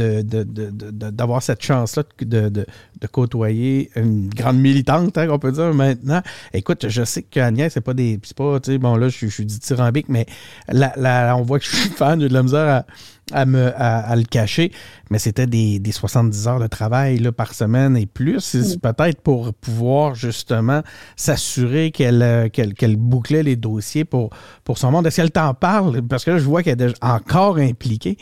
d'avoir 1.11 1.43
cette 1.43 1.63
chance-là 1.63 2.03
de, 2.21 2.49
de, 2.49 2.67
côtoyer 3.11 3.91
une 3.97 4.29
grande 4.29 4.59
militante, 4.59 5.17
hein, 5.17 5.29
on 5.31 5.39
peut 5.39 5.53
dire 5.53 5.73
maintenant? 5.73 6.21
Écoute, 6.53 6.89
je 6.89 7.05
sais 7.05 7.23
qu'Agnès, 7.23 7.73
c'est 7.73 7.81
pas 7.81 7.95
des... 7.95 8.21
C'est 8.23 8.37
pas, 8.37 8.59
bon, 8.79 8.97
là, 8.97 9.09
je, 9.09 9.19
je 9.21 9.27
suis 9.27 9.47
dithyrambique, 9.47 10.09
mais 10.09 10.18
mais 10.19 11.33
on 11.33 11.43
voit 11.43 11.59
que 11.59 11.65
je 11.65 11.77
suis 11.77 11.91
fan, 11.91 12.21
j'ai 12.21 12.29
de 12.29 12.35
la 12.35 12.43
misère 12.43 12.85
à, 13.33 13.47
me, 13.47 13.73
à, 13.77 14.15
le 14.17 14.25
cacher, 14.25 14.73
mais 15.11 15.19
c'était 15.19 15.47
des, 15.47 15.81
70 15.91 16.49
heures 16.49 16.61
de 16.61 16.67
travail 16.67 17.19
là, 17.19 17.33
par 17.33 17.55
semaine 17.55 17.97
et 17.97 18.07
plus. 18.07 18.41
C'est 18.41 18.81
peut-être 18.81 19.21
pour 19.21 19.53
pouvoir 19.55 20.15
justement 20.15 20.83
s'assurer 21.17 21.91
qu'elle, 21.91 22.51
qu'elle, 22.53 22.97
bouclait 22.97 23.43
les 23.43 23.57
dossiers 23.57 24.05
pour, 24.05 24.31
pour 24.65 24.79
son 24.79 24.91
monde. 24.91 25.07
Est-ce 25.07 25.17
qu'elle 25.17 25.31
t'en 25.31 25.55
parle? 25.55 26.03
Parce 26.03 26.25
que 26.25 26.33
là, 26.33 26.39
je 26.39 26.45
vois 26.45 26.63
qu'elle 26.63 26.81
est 26.81 27.05
encore 27.05 27.59
impliquée. 27.59 28.17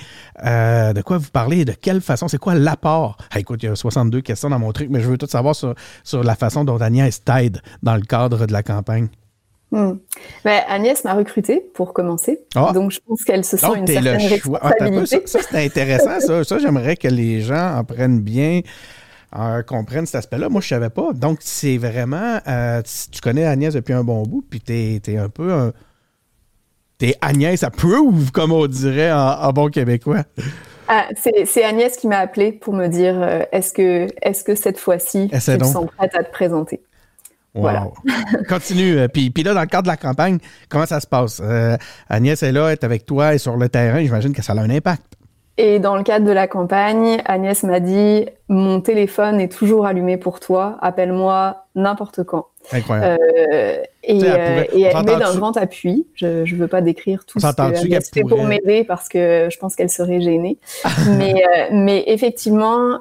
Euh, 0.45 0.93
de 0.93 1.03
quoi 1.03 1.19
vous 1.19 1.31
parlez? 1.31 1.65
De 1.65 1.73
quelle 1.73 2.01
façon? 2.01 2.29
C'est 2.29 2.39
quoi 2.39 2.55
l'apport? 2.55 3.17
écoute, 3.37 3.63
il 3.63 3.67
y 3.67 3.69
a 3.69 3.77
62 3.77 4.21
questions 4.21 4.51
dans 4.51 4.59
mon 4.59 4.73
truc, 4.73 4.89
mais 4.91 5.01
je 5.01 5.09
veux 5.09 5.19
tout 5.19 5.27
savoir 5.27 5.55
sur, 5.55 5.75
sur 6.05 6.23
la 6.23 6.35
façon 6.35 6.65
dont 6.65 6.79
Agnès 6.79 7.23
t'aide 7.23 7.61
dans 7.83 7.95
le 7.95 8.03
cadre 8.03 8.47
de 8.47 8.53
la 8.53 8.63
campagne. 8.63 9.09
Hmm. 9.73 9.95
Ben, 10.45 10.63
Agnès 10.69 11.03
m'a 11.05 11.15
recruté 11.15 11.61
pour 11.75 11.93
commencer. 11.93 12.41
Ah. 12.55 12.71
Donc, 12.73 12.93
je 12.93 13.01
pense 13.07 13.25
qu'elle 13.25 13.45
se 13.45 13.57
sent 13.57 13.67
une 13.77 13.87
certaine 13.87 14.29
responsabilité. 14.29 15.23
ça, 15.27 15.41
c'est 15.43 15.65
intéressant. 15.65 16.21
ça, 16.21 16.45
ça 16.45 16.59
j'aimerais 16.59 16.97
que 16.97 17.09
les 17.09 17.41
gens 17.41 17.77
en 17.77 17.85
prennent 17.85 18.21
bien, 18.21 18.61
comprennent 19.67 20.07
cet 20.07 20.17
aspect-là. 20.17 20.49
Moi, 20.49 20.61
je 20.61 20.67
ne 20.67 20.81
savais 20.81 20.91
pas. 20.91 21.13
Donc, 21.13 21.39
c'est 21.41 21.79
vraiment... 21.79 22.39
Euh, 22.47 22.81
tu 23.11 23.21
connais 23.21 23.45
Agnès 23.45 23.75
depuis 23.75 23.93
un 23.93 24.05
bon 24.05 24.23
bout, 24.23 24.45
puis 24.49 24.61
tu 24.61 24.73
es, 24.73 25.17
un 25.17 25.29
peu 25.29 25.53
un... 25.53 25.73
T'es 26.99 27.15
Agnès 27.21 27.63
approve, 27.63 28.31
comme 28.33 28.53
on 28.53 28.67
dirait 28.67 29.13
en, 29.13 29.53
bon 29.53 29.69
québécois. 29.69 30.23
Ah, 30.89 31.09
c'est 31.17 31.65
Agnès 31.65 31.97
qui 31.97 32.07
m'a 32.07 32.19
appelé 32.19 32.53
pour 32.53 32.73
me 32.73 32.87
dire 32.87 33.21
euh, 33.21 33.43
est-ce 33.51 33.73
que, 33.73 34.07
est 34.23 34.45
que 34.45 34.55
cette 34.55 34.79
fois-ci, 34.79 35.29
tu 35.31 35.59
te 35.59 35.65
sens 35.65 35.87
prête 35.97 36.15
à 36.15 36.23
te 36.23 36.31
présenter? 36.31 36.81
Wow. 37.57 37.95
Continue. 38.49 38.99
Euh, 38.99 39.09
puis, 39.09 39.31
puis 39.31 39.43
là, 39.43 39.55
dans 39.55 39.61
le 39.61 39.67
cadre 39.67 39.85
de 39.85 39.89
la 39.89 39.97
campagne, 39.97 40.39
comment 40.69 40.87
ça 40.87 41.01
se 41.01 41.07
passe? 41.07 41.41
Euh, 41.43 41.77
Agnès 42.09 42.43
est 42.43 42.53
là, 42.53 42.71
est 42.71 42.85
avec 42.85 43.07
toi, 43.07 43.35
et 43.35 43.39
sur 43.39 43.57
le 43.57 43.69
terrain. 43.69 44.03
J'imagine 44.03 44.33
que 44.33 44.43
ça 44.43 44.53
a 44.53 44.57
un 44.57 44.71
impact. 44.71 45.05
Et 45.59 45.79
dans 45.79 45.97
le 45.97 46.03
cadre 46.03 46.27
de 46.27 46.33
la 46.33 46.49
campagne, 46.49 47.23
Agnès 47.25 47.63
m'a 47.63 47.81
dit 47.81 48.27
Mon 48.49 48.83
téléphone 48.83 49.41
est 49.41 49.51
toujours 49.51 49.87
allumé 49.87 50.19
pour 50.19 50.39
toi, 50.39 50.77
appelle-moi 50.83 51.65
n'importe 51.75 52.25
quand. 52.25 52.49
Incroyable. 52.73 53.19
Euh, 53.23 53.83
et, 54.03 54.19
elle, 54.19 54.69
et 54.75 54.83
elle 54.83 55.05
met 55.05 55.17
d'un 55.17 55.35
grand 55.35 55.57
appui. 55.57 56.07
Je 56.15 56.43
ne 56.43 56.57
veux 56.57 56.69
pas 56.69 56.83
décrire 56.83 57.25
tout 57.25 57.41
ce 57.41 57.87
qu'elle 57.87 58.03
fait 58.03 58.21
pour 58.21 58.45
m'aider 58.45 58.85
parce 58.85 59.09
que 59.09 59.49
je 59.51 59.59
pense 59.59 59.77
qu'elle 59.77 59.89
serait 59.89 60.21
gênée. 60.21 60.59
mais, 61.17 61.43
mais 61.73 62.05
effectivement, 62.07 62.99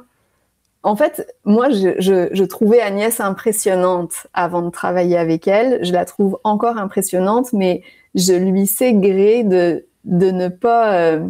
en 0.85 0.95
fait, 0.95 1.35
moi, 1.45 1.71
je, 1.71 2.43
trouvais 2.43 2.79
Agnès 2.79 3.19
impressionnante 3.19 4.27
avant 4.35 4.61
de 4.61 4.69
travailler 4.69 5.17
avec 5.17 5.47
elle. 5.47 5.83
Je 5.83 5.91
la 5.91 6.05
trouve 6.05 6.37
encore 6.43 6.77
impressionnante, 6.77 7.53
mais 7.53 7.81
je 8.13 8.33
lui 8.33 8.67
sais 8.67 8.93
gré 8.93 9.43
de, 9.43 9.83
ne 10.05 10.47
pas 10.47 10.93
euh, 10.93 11.27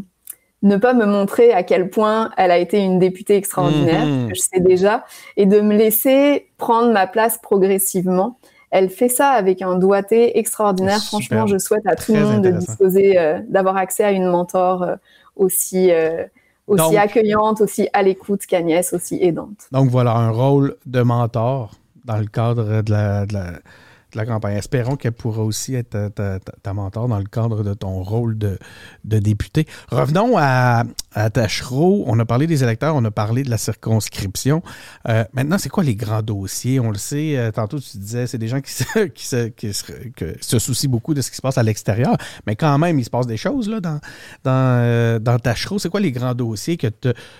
ne 0.61 0.75
pas 0.75 0.93
me 0.93 1.05
montrer 1.05 1.53
à 1.53 1.63
quel 1.63 1.89
point 1.89 2.31
elle 2.35 2.51
a 2.51 2.57
été 2.57 2.79
une 2.79 2.99
députée 2.99 3.37
extraordinaire, 3.37 4.05
mhm. 4.05 4.35
je 4.35 4.41
sais 4.41 4.59
déjà, 4.59 5.05
et 5.37 5.45
de 5.45 5.61
me 5.61 5.73
laisser 5.73 6.49
prendre 6.57 6.91
ma 6.91 7.07
place 7.07 7.37
progressivement. 7.41 8.37
Elle 8.71 8.89
fait 8.89 9.07
ça 9.07 9.29
avec 9.29 9.61
un 9.61 9.75
doigté 9.75 10.37
extraordinaire. 10.37 11.01
Franchement, 11.01 11.47
je 11.47 11.57
souhaite 11.59 11.87
à 11.87 11.95
tout 11.95 12.13
le 12.13 12.19
monde 12.19 12.41
de 12.41 12.51
disposer, 12.51 13.17
euh, 13.17 13.39
d'avoir 13.47 13.77
accès 13.77 14.03
à 14.03 14.11
une 14.11 14.25
mentor 14.25 14.83
euh, 14.83 14.95
aussi 15.37 15.91
aussi 16.67 16.97
accueillante, 16.97 17.61
aussi 17.61 17.87
à 17.93 18.01
l'écoute 18.03 18.45
qu'Agnès, 18.45 18.93
aussi 18.93 19.17
aidante. 19.21 19.67
Donc 19.71 19.89
voilà, 19.89 20.15
un 20.15 20.31
rôle 20.31 20.75
de 20.85 21.01
mentor 21.01 21.71
dans 22.05 22.17
le 22.17 22.25
cadre 22.25 22.81
de 22.81 22.91
la, 22.91 23.25
la 23.25 23.59
campagne. 24.23 24.55
Espérons 24.55 24.95
qu'elle 24.95 25.11
pourra 25.11 25.43
aussi 25.43 25.75
être 25.75 26.09
ta, 26.09 26.73
mentor 26.73 27.07
dans 27.07 27.17
le 27.17 27.25
cadre 27.25 27.63
de 27.63 27.73
ton 27.73 28.01
rôle 28.01 28.37
de, 28.37 28.57
député. 29.03 29.67
Revenons 29.89 30.37
à, 30.37 30.83
Tachereau. 31.33 32.03
On 32.07 32.19
a 32.19 32.25
parlé 32.25 32.47
des 32.47 32.63
électeurs, 32.63 32.95
on 32.95 33.03
a 33.03 33.11
parlé 33.11 33.43
de 33.43 33.49
la 33.49 33.57
circonscription. 33.57 34.61
Euh, 35.07 35.23
maintenant, 35.33 35.57
c'est 35.57 35.69
quoi 35.69 35.83
les 35.83 35.95
grands 35.95 36.21
dossiers? 36.21 36.79
On 36.79 36.91
le 36.91 36.97
sait, 36.97 37.37
euh, 37.37 37.51
tantôt 37.51 37.79
tu 37.79 37.97
disais, 37.97 38.27
c'est 38.27 38.37
des 38.37 38.47
gens 38.47 38.61
qui, 38.61 38.71
se, 38.71 39.07
qui, 39.49 39.73
se, 39.73 40.59
soucient 40.59 40.89
beaucoup 40.89 41.13
de 41.13 41.21
ce 41.21 41.29
qui 41.29 41.37
se 41.37 41.41
passe 41.41 41.57
à 41.57 41.63
l'extérieur, 41.63 42.15
mais 42.45 42.55
quand 42.55 42.77
même, 42.77 42.99
il 42.99 43.05
se 43.05 43.09
passe 43.09 43.27
des 43.27 43.37
choses 43.37 43.69
là, 43.69 43.79
dans, 43.79 43.99
dans, 44.43 44.77
euh, 44.79 45.19
Tachereau. 45.43 45.79
C'est 45.79 45.89
quoi 45.89 45.99
les 45.99 46.11
grands 46.11 46.35
dossiers 46.35 46.77
que 46.77 46.87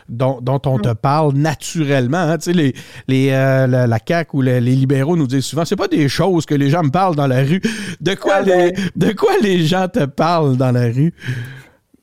dont, 0.10 0.42
on 0.66 0.80
te 0.80 0.94
parle 0.94 1.34
naturellement? 1.34 2.18
Hein? 2.18 2.38
Tu 2.38 2.46
sais, 2.46 2.54
les, 2.54 2.74
les, 3.08 3.30
la, 3.30 3.88
la 3.88 4.00
CAQ 4.06 4.38
ou 4.38 4.42
les, 4.42 4.62
les 4.62 4.76
libéraux 4.76 5.16
nous 5.16 5.28
disent 5.28 5.46
souvent, 5.46 5.66
c'est 5.66 5.76
pas 5.76 5.88
des 5.88 6.10
choses 6.10 6.46
que 6.46 6.56
les 6.56 6.65
les 6.66 6.72
gens 6.72 6.84
me 6.84 6.90
parlent 6.90 7.16
dans 7.16 7.28
la 7.28 7.44
rue. 7.44 7.62
De 8.02 8.16
quoi, 8.16 8.36
ah 8.38 8.42
les, 8.42 8.72
ben. 8.72 8.90
de 8.96 9.12
quoi 9.14 9.32
les 9.42 9.60
gens 9.60 9.88
te 9.88 10.06
parlent 10.06 10.58
dans 10.58 10.72
la 10.72 10.86
rue? 10.86 11.14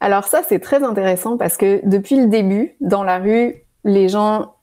Alors 0.00 0.24
ça, 0.24 0.42
c'est 0.48 0.60
très 0.60 0.82
intéressant 0.82 1.36
parce 1.36 1.56
que 1.56 1.80
depuis 1.84 2.16
le 2.16 2.28
début, 2.28 2.76
dans 2.80 3.02
la 3.02 3.18
rue, 3.18 3.64
les 3.84 4.08
gens 4.08 4.54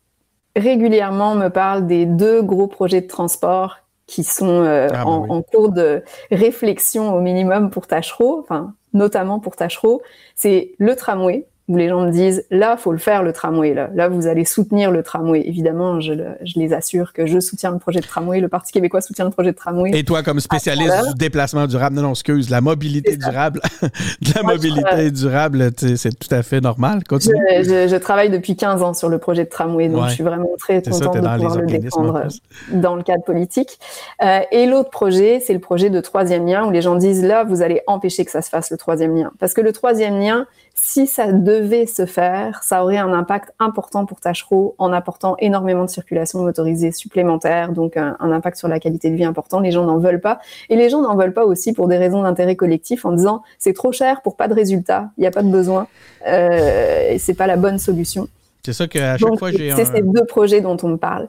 régulièrement 0.55 1.35
me 1.35 1.49
parlent 1.49 1.85
des 1.85 2.05
deux 2.05 2.41
gros 2.41 2.67
projets 2.67 3.01
de 3.01 3.07
transport 3.07 3.77
qui 4.07 4.23
sont 4.23 4.63
euh, 4.63 4.87
ah, 4.91 5.03
ben 5.03 5.25
en, 5.29 5.41
cours 5.41 5.71
de 5.71 6.03
réflexion 6.31 7.13
au 7.13 7.21
minimum 7.21 7.69
pour 7.69 7.85
Tachereau, 7.85 8.39
enfin 8.39 8.73
notamment 8.93 9.39
pour 9.39 9.55
Tachereau. 9.55 10.01
C'est 10.35 10.71
le 10.79 10.95
tramway, 10.95 11.45
où 11.69 11.77
les 11.77 11.87
gens 11.87 12.01
me 12.01 12.11
disent 12.11 12.43
là, 12.49 12.77
faut 12.77 12.91
le 12.91 12.97
faire 12.97 13.21
le 13.21 13.31
tramway. 13.31 13.75
Là, 13.75 13.89
là 13.93 14.09
vous 14.09 14.25
allez 14.25 14.43
soutenir 14.43 14.89
le 14.89 15.03
tramway. 15.03 15.43
Évidemment, 15.45 16.01
je, 16.01 16.13
les 16.55 16.73
assure 16.73 17.13
que 17.13 17.27
je 17.27 17.39
soutiens 17.39 17.71
le 17.71 17.77
projet 17.77 17.99
de 17.99 18.07
tramway. 18.07 18.39
Le 18.39 18.47
Parti 18.47 18.71
québécois 18.71 19.01
soutient 19.01 19.25
le 19.25 19.31
projet 19.31 19.51
de 19.51 19.55
tramway. 19.55 19.91
Et 19.93 20.03
toi, 20.03 20.23
comme 20.23 20.39
spécialiste 20.39 21.09
du 21.09 21.13
déplacement 21.13 21.67
durable, 21.67 21.95
non, 21.95 22.01
non, 22.01 22.11
excuse, 22.11 22.49
la 22.49 22.59
mobilité 22.59 23.17
durable, 23.17 23.61
la 24.35 24.41
mobilité 24.41 25.11
durable, 25.11 25.69
c'est 25.77 26.17
tout 26.17 26.33
à 26.33 26.41
fait 26.41 26.59
normal. 26.59 27.03
Continue. 27.07 27.37
Je, 27.61 27.95
travaille 27.97 28.31
depuis 28.31 28.55
15 28.55 28.81
ans 28.81 28.95
sur 28.95 29.07
le 29.07 29.19
projet 29.19 29.43
de 29.43 29.49
tramway, 29.49 29.89
donc 29.89 30.07
je 30.07 30.13
suis 30.15 30.23
vraiment 30.23 30.49
très 30.57 30.81
contente 30.81 31.13
de 31.13 31.19
pouvoir 31.19 31.57
le 31.59 31.65
défendre 31.67 32.27
dans 32.71 32.95
le 32.95 33.03
cadre 33.03 33.23
politique. 33.23 33.77
Euh, 34.23 34.39
et 34.51 34.65
l'autre 34.65 34.89
projet, 34.89 35.39
c'est 35.39 35.53
le 35.53 35.59
projet 35.59 35.91
de 35.91 36.01
troisième 36.01 36.47
lien 36.47 36.65
où 36.65 36.71
les 36.71 36.81
gens 36.81 36.95
disent 36.95 37.23
là, 37.23 37.43
vous 37.43 37.61
allez 37.61 37.81
empêcher 37.85 38.25
que 38.25 38.31
ça 38.31 38.41
se 38.41 38.49
fasse 38.49 38.71
le 38.71 38.77
troisième 38.77 39.15
lien, 39.15 39.31
parce 39.39 39.53
que 39.53 39.61
le 39.61 39.71
troisième 39.71 40.19
lien 40.19 40.47
si 40.81 41.07
ça 41.07 41.31
devait 41.31 41.85
se 41.85 42.05
faire, 42.05 42.63
ça 42.63 42.83
aurait 42.83 42.97
un 42.97 43.13
impact 43.13 43.53
important 43.59 44.05
pour 44.05 44.21
Tachereau 44.21 44.75
en 44.77 44.93
apportant 44.93 45.35
énormément 45.37 45.83
de 45.83 45.89
circulation 45.89 46.41
motorisée 46.41 46.91
supplémentaire, 46.91 47.73
donc 47.73 47.97
un, 47.97 48.15
impact 48.19 48.57
sur 48.57 48.69
la 48.69 48.79
qualité 48.79 49.09
de 49.09 49.15
vie 49.15 49.25
important. 49.25 49.59
Les 49.59 49.71
gens 49.71 49.85
n'en 49.85 49.99
veulent 49.99 50.21
pas. 50.21 50.39
Et 50.69 50.77
les 50.77 50.89
gens 50.89 51.01
n'en 51.01 51.15
veulent 51.15 51.33
pas 51.33 51.45
aussi 51.45 51.73
pour 51.73 51.89
des 51.89 51.97
raisons 51.97 52.23
d'intérêt 52.23 52.55
collectif 52.55 53.05
en 53.05 53.11
disant 53.11 53.43
c'est 53.59 53.73
trop 53.73 53.91
cher 53.91 54.21
pour 54.21 54.37
pas 54.37 54.47
de 54.47 54.53
résultat, 54.53 55.09
il 55.17 55.21
n'y 55.21 55.27
a 55.27 55.31
pas 55.31 55.43
de 55.43 55.51
besoin, 55.51 55.87
euh, 56.27 57.11
et 57.11 57.19
c'est 57.19 57.35
pas 57.35 57.45
la 57.45 57.57
bonne 57.57 57.77
solution. 57.77 58.27
C'est 58.65 58.73
ça 58.73 58.87
qu'à 58.87 59.17
chaque 59.17 59.37
fois 59.37 59.51
j'ai. 59.51 59.71
C'est 59.75 59.85
ces 59.85 60.01
deux 60.01 60.25
projets 60.25 60.61
dont 60.61 60.77
on 60.81 60.87
me 60.87 60.97
parle. 60.97 61.27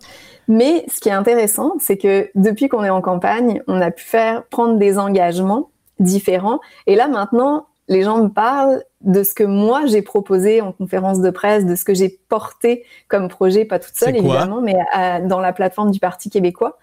Mais 0.49 0.85
ce 0.89 1.01
qui 1.01 1.09
est 1.09 1.13
intéressant, 1.13 1.75
c'est 1.81 1.97
que 1.97 2.31
depuis 2.35 2.69
qu'on 2.69 2.85
est 2.85 2.91
en 2.91 3.03
campagne, 3.03 3.63
on 3.67 3.81
a 3.81 3.91
pu 3.91 4.05
faire 4.05 4.45
prendre 4.45 4.79
des 4.79 4.99
engagements 4.99 5.71
différents. 5.99 6.61
Et 6.87 6.95
là 6.97 7.09
maintenant, 7.09 7.67
les 7.91 8.03
gens 8.03 8.23
me 8.23 8.29
parlent 8.29 8.83
de 9.03 9.23
ce 9.23 9.35
que 9.35 9.45
moi 9.45 9.85
j'ai 9.87 10.01
proposé 10.01 10.61
en 10.63 10.73
conférence 10.73 11.21
de 11.21 11.29
presse, 11.31 11.67
de 11.67 11.75
ce 11.75 11.85
que 11.85 11.93
j'ai 11.93 12.09
porté 12.29 12.85
comme 13.09 13.29
projet, 13.29 13.65
pas 13.67 13.79
toute 13.79 13.97
seule 13.97 14.17
évidemment, 14.17 14.63
mais 14.63 14.77
dans 15.25 15.41
la 15.41 15.53
plateforme 15.53 15.91
du 15.91 15.99
Parti 15.99 16.31
québécois. 16.31 16.79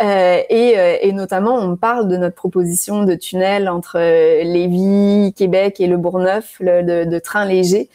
Euh, 0.00 0.40
et, 0.48 0.78
euh, 0.78 0.96
et, 1.00 1.12
notamment, 1.12 1.56
on 1.56 1.76
parle 1.76 2.08
de 2.08 2.16
notre 2.16 2.36
proposition 2.36 3.02
de 3.02 3.14
tunnel 3.14 3.68
entre 3.68 3.98
euh, 3.98 4.44
Lévis, 4.44 5.34
Québec 5.34 5.80
et 5.80 5.88
le 5.88 5.96
Bourgneuf, 5.96 6.56
le, 6.60 6.82
de, 6.82 7.10
de 7.10 7.18
train 7.18 7.44
léger. 7.44 7.88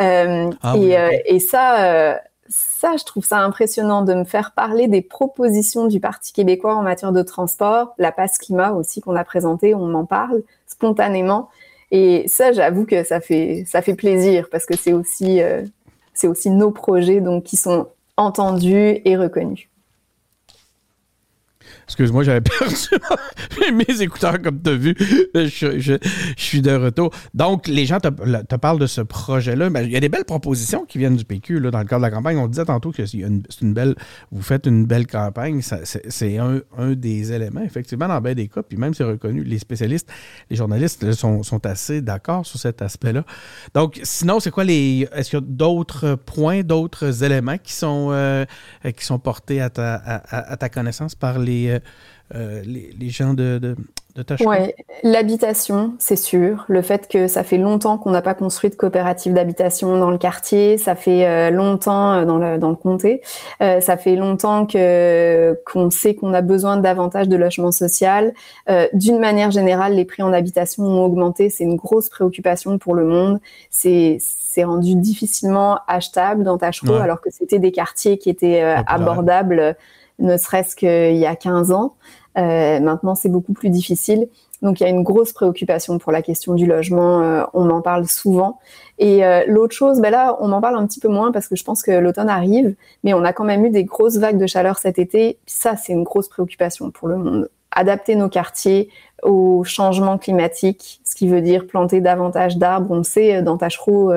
Euh, 0.00 0.50
ah 0.62 0.76
et, 0.76 0.96
euh, 0.96 1.10
et, 1.24 1.40
ça, 1.40 2.20
ça, 2.48 2.96
je 2.96 3.04
trouve 3.04 3.24
ça 3.24 3.38
impressionnant 3.38 4.02
de 4.02 4.14
me 4.14 4.24
faire 4.24 4.52
parler 4.52 4.86
des 4.86 5.02
propositions 5.02 5.86
du 5.88 5.98
Parti 5.98 6.32
québécois 6.32 6.76
en 6.76 6.82
matière 6.82 7.12
de 7.12 7.22
transport, 7.22 7.94
la 7.98 8.12
passe 8.12 8.38
climat 8.38 8.72
aussi 8.72 9.00
qu'on 9.00 9.16
a 9.16 9.24
présentée, 9.24 9.74
on 9.74 9.86
m'en 9.86 10.04
parle 10.04 10.42
spontanément. 10.66 11.48
Et 11.90 12.24
ça, 12.28 12.52
j'avoue 12.52 12.84
que 12.84 13.04
ça 13.04 13.20
fait, 13.20 13.64
ça 13.66 13.82
fait 13.82 13.94
plaisir 13.94 14.48
parce 14.50 14.66
que 14.66 14.76
c'est 14.76 14.92
aussi, 14.92 15.40
euh, 15.40 15.62
c'est 16.14 16.26
aussi 16.26 16.50
nos 16.50 16.70
projets 16.70 17.20
donc, 17.20 17.44
qui 17.44 17.56
sont 17.56 17.88
entendus 18.16 19.00
et 19.04 19.16
reconnus. 19.16 19.67
Excuse-moi, 21.88 22.22
j'avais 22.22 22.40
perdu 22.58 22.76
mes 23.72 24.02
écouteurs 24.02 24.42
comme 24.42 24.60
tu 24.60 24.68
as 24.68 24.74
vu. 24.74 24.94
Je, 25.34 25.98
suis 26.36 26.60
de 26.60 26.72
retour. 26.72 27.10
Donc, 27.32 27.66
les 27.66 27.86
gens 27.86 27.98
te, 27.98 28.56
parlent 28.56 28.78
de 28.78 28.86
ce 28.86 29.00
projet-là. 29.00 29.70
il 29.82 29.90
y 29.90 29.96
a 29.96 30.00
des 30.00 30.10
belles 30.10 30.26
propositions 30.26 30.84
qui 30.84 30.98
viennent 30.98 31.16
du 31.16 31.24
PQ 31.24 31.60
là, 31.60 31.70
dans 31.70 31.78
le 31.78 31.86
cadre 31.86 32.02
de 32.02 32.10
la 32.10 32.10
campagne. 32.10 32.36
On 32.36 32.46
disait 32.46 32.66
tantôt 32.66 32.92
que 32.92 33.06
c'est 33.06 33.16
une, 33.16 33.72
belle, 33.72 33.94
vous 34.30 34.42
faites 34.42 34.66
une 34.66 34.84
belle 34.84 35.06
campagne. 35.06 35.62
C'est 35.62 36.38
un, 36.38 36.60
des 36.92 37.32
éléments, 37.32 37.62
effectivement, 37.62 38.06
dans 38.06 38.20
bien 38.20 38.34
des 38.34 38.48
cas. 38.48 38.62
Puis 38.62 38.76
même, 38.76 38.92
c'est 38.92 39.04
reconnu. 39.04 39.42
Les 39.42 39.58
spécialistes, 39.58 40.10
les 40.50 40.56
journalistes 40.56 41.12
sont, 41.12 41.42
assez 41.64 42.02
d'accord 42.02 42.46
sur 42.46 42.58
cet 42.58 42.82
aspect-là. 42.82 43.24
Donc, 43.74 43.98
sinon, 44.02 44.40
c'est 44.40 44.50
quoi 44.50 44.64
les. 44.64 45.08
Est-ce 45.12 45.30
qu'il 45.30 45.38
y 45.38 45.42
a 45.42 45.44
d'autres 45.44 46.14
points, 46.14 46.62
d'autres 46.62 47.24
éléments 47.24 47.58
qui 47.58 47.72
sont, 47.72 48.10
euh, 48.12 48.44
qui 48.96 49.04
sont 49.04 49.18
portés 49.18 49.60
à 49.60 49.70
ta, 49.70 49.94
à 49.94 50.56
ta 50.56 50.68
connaissance 50.68 51.14
par 51.14 51.38
les 51.38 51.77
euh, 52.34 52.62
les, 52.66 53.08
gens 53.08 53.32
de, 53.32 53.58
de, 53.58 53.74
Oui, 54.44 54.56
l'habitation, 55.02 55.94
c'est 55.98 56.16
sûr. 56.16 56.66
Le 56.68 56.82
fait 56.82 57.08
que 57.08 57.26
ça 57.26 57.42
fait 57.42 57.56
longtemps 57.56 57.96
qu'on 57.96 58.10
n'a 58.10 58.20
pas 58.20 58.34
construit 58.34 58.68
de 58.68 58.74
coopérative 58.74 59.32
d'habitation 59.32 59.96
dans 59.96 60.10
le 60.10 60.18
quartier, 60.18 60.76
ça 60.76 60.94
fait 60.94 61.26
euh, 61.26 61.50
longtemps 61.50 62.12
euh, 62.12 62.24
dans 62.26 62.36
le, 62.36 62.58
dans 62.58 62.68
le 62.68 62.76
comté, 62.76 63.22
ça 63.60 63.96
fait 63.96 64.14
longtemps 64.14 64.66
que 64.66 65.58
qu'on 65.64 65.90
sait 65.90 66.14
qu'on 66.14 66.34
a 66.34 66.42
besoin 66.42 66.76
davantage 66.76 67.28
de 67.28 67.36
logement 67.36 67.72
social. 67.72 68.34
D'une 68.92 69.18
manière 69.18 69.50
générale, 69.50 69.94
les 69.94 70.04
prix 70.04 70.22
en 70.22 70.32
habitation 70.34 70.84
ont 70.84 71.04
augmenté. 71.04 71.48
C'est 71.48 71.64
une 71.64 71.76
grosse 71.76 72.10
préoccupation 72.10 72.76
pour 72.78 72.94
le 72.94 73.04
monde. 73.04 73.40
C'est 73.70 74.18
c'est 74.20 74.64
rendu 74.64 74.96
difficilement 74.96 75.78
achetable 75.86 76.44
dans 76.44 76.58
Tachereau, 76.58 76.96
alors 76.96 77.20
que 77.20 77.30
c'était 77.30 77.58
des 77.58 77.72
quartiers 77.72 78.18
qui 78.18 78.28
étaient 78.28 78.60
abordables 78.86 79.76
ne 80.18 80.36
serait-ce 80.36 80.76
qu'il 80.76 81.16
y 81.16 81.26
a 81.26 81.36
15 81.36 81.72
ans. 81.72 81.94
Euh, 82.36 82.80
maintenant, 82.80 83.14
c'est 83.14 83.28
beaucoup 83.28 83.52
plus 83.52 83.70
difficile. 83.70 84.28
Donc, 84.62 84.80
il 84.80 84.84
y 84.84 84.86
a 84.86 84.90
une 84.90 85.02
grosse 85.02 85.32
préoccupation 85.32 85.98
pour 85.98 86.12
la 86.12 86.22
question 86.22 86.54
du 86.54 86.66
logement. 86.66 87.22
Euh, 87.22 87.44
on 87.54 87.70
en 87.70 87.80
parle 87.80 88.06
souvent. 88.08 88.58
Et 88.98 89.24
euh, 89.24 89.44
l'autre 89.46 89.74
chose, 89.74 90.00
ben 90.00 90.10
là, 90.10 90.36
on 90.40 90.50
en 90.52 90.60
parle 90.60 90.76
un 90.76 90.86
petit 90.86 91.00
peu 91.00 91.08
moins 91.08 91.30
parce 91.30 91.46
que 91.46 91.56
je 91.56 91.64
pense 91.64 91.82
que 91.82 91.92
l'automne 91.92 92.28
arrive, 92.28 92.74
mais 93.04 93.14
on 93.14 93.24
a 93.24 93.32
quand 93.32 93.44
même 93.44 93.64
eu 93.64 93.70
des 93.70 93.84
grosses 93.84 94.16
vagues 94.16 94.38
de 94.38 94.46
chaleur 94.46 94.78
cet 94.78 94.98
été. 94.98 95.38
Ça, 95.46 95.76
c'est 95.76 95.92
une 95.92 96.02
grosse 96.02 96.28
préoccupation 96.28 96.90
pour 96.90 97.08
le 97.08 97.16
monde. 97.16 97.48
Adapter 97.70 98.16
nos 98.16 98.28
quartiers 98.28 98.88
au 99.22 99.64
changement 99.64 100.16
climatique, 100.16 101.00
ce 101.04 101.16
qui 101.16 101.28
veut 101.28 101.40
dire 101.40 101.66
planter 101.66 102.00
davantage 102.00 102.56
d'arbres. 102.56 102.90
On 102.90 103.02
sait 103.02 103.36
euh, 103.36 103.42
dans 103.42 103.56
Tachereau, 103.56 104.12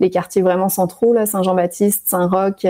les 0.00 0.10
quartiers 0.10 0.42
vraiment 0.42 0.68
centraux, 0.68 1.12
là, 1.12 1.26
Saint-Jean-Baptiste, 1.26 2.02
Saint-Roch, 2.06 2.66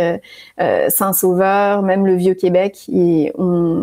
Saint-Sauveur, 0.89 1.83
même 1.83 2.07
le 2.07 2.15
Vieux-Québec, 2.15 2.89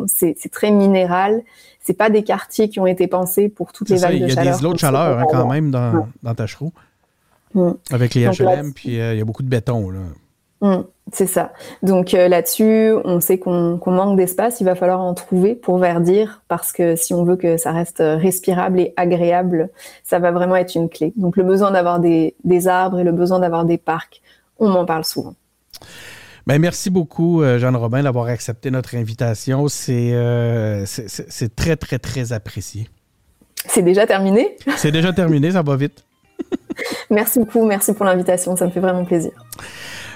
c'est 0.07 0.51
très 0.51 0.71
minéral 0.71 1.43
c'est 1.83 1.93
pas 1.93 2.09
des 2.09 2.23
quartiers 2.23 2.69
qui 2.69 2.79
ont 2.79 2.85
été 2.85 3.07
pensés 3.07 3.49
pour 3.49 3.73
toutes 3.73 3.89
les 3.89 3.97
vagues 3.97 4.13
de 4.13 4.27
chaleur. 4.27 4.43
Il 4.43 4.45
y 4.45 4.49
a 4.49 4.57
des 4.57 4.63
lots 4.63 4.73
de 4.73 4.79
chaleur 4.79 5.19
hein, 5.19 5.25
quand 5.29 5.47
même 5.47 5.71
dans, 5.71 6.07
dans 6.21 6.35
Tachereau. 6.35 6.71
Avec 7.91 8.13
les 8.13 8.27
HLM, 8.27 8.73
puis 8.73 8.99
euh, 8.99 9.13
il 9.13 9.19
y 9.19 9.21
a 9.21 9.25
beaucoup 9.25 9.43
de 9.43 9.49
béton. 9.49 9.89
Là. 9.89 9.99
Mm, 10.61 10.81
c'est 11.11 11.27
ça. 11.27 11.53
Donc 11.81 12.13
euh, 12.13 12.27
là-dessus, 12.27 12.93
on 13.03 13.19
sait 13.19 13.39
qu'on 13.39 13.79
manque 13.85 14.17
d'espace. 14.17 14.61
Il 14.61 14.65
va 14.65 14.75
falloir 14.75 15.01
en 15.01 15.13
trouver 15.13 15.55
pour 15.55 15.79
verdir 15.79 16.41
parce 16.47 16.71
que 16.71 16.95
si 16.95 17.13
on 17.13 17.23
veut 17.23 17.35
que 17.35 17.57
ça 17.57 17.71
reste 17.71 17.99
respirable 17.99 18.79
et 18.79 18.93
agréable, 18.95 19.69
ça 20.03 20.19
va 20.19 20.31
vraiment 20.31 20.55
être 20.55 20.75
une 20.75 20.89
clé. 20.89 21.13
Donc 21.15 21.37
le 21.37 21.43
besoin 21.43 21.71
d'avoir 21.71 21.99
des, 21.99 22.35
des, 22.43 22.67
arbres 22.67 22.99
et 22.99 23.03
le 23.03 23.11
besoin 23.11 23.39
d'avoir 23.39 23.65
des 23.65 23.77
parcs, 23.77 24.21
on 24.59 24.69
m'en 24.69 24.85
parle 24.85 25.03
souvent. 25.03 25.33
Ben, 26.47 26.59
merci 26.59 26.89
beaucoup, 26.89 27.41
euh, 27.41 27.59
Jeanne 27.59 27.75
Robin, 27.75 28.03
d'avoir 28.03 28.25
accepté 28.25 28.71
notre 28.71 28.95
invitation. 28.95 29.67
C'est 29.67 30.15
très, 31.55 31.75
très, 31.75 31.99
très 31.99 32.33
apprécié. 32.33 32.87
C'est 33.67 33.83
déjà 33.83 34.07
terminé? 34.07 34.57
C'est 34.75 34.91
déjà 34.91 35.13
terminé, 35.13 35.51
ça 35.51 35.61
va 35.61 35.75
vite. 35.75 36.03
merci 37.09 37.39
beaucoup, 37.39 37.63
merci 37.65 37.93
pour 37.93 38.05
l'invitation, 38.05 38.55
ça 38.55 38.65
me 38.65 38.71
fait 38.71 38.79
vraiment 38.79 39.05
plaisir. 39.05 39.31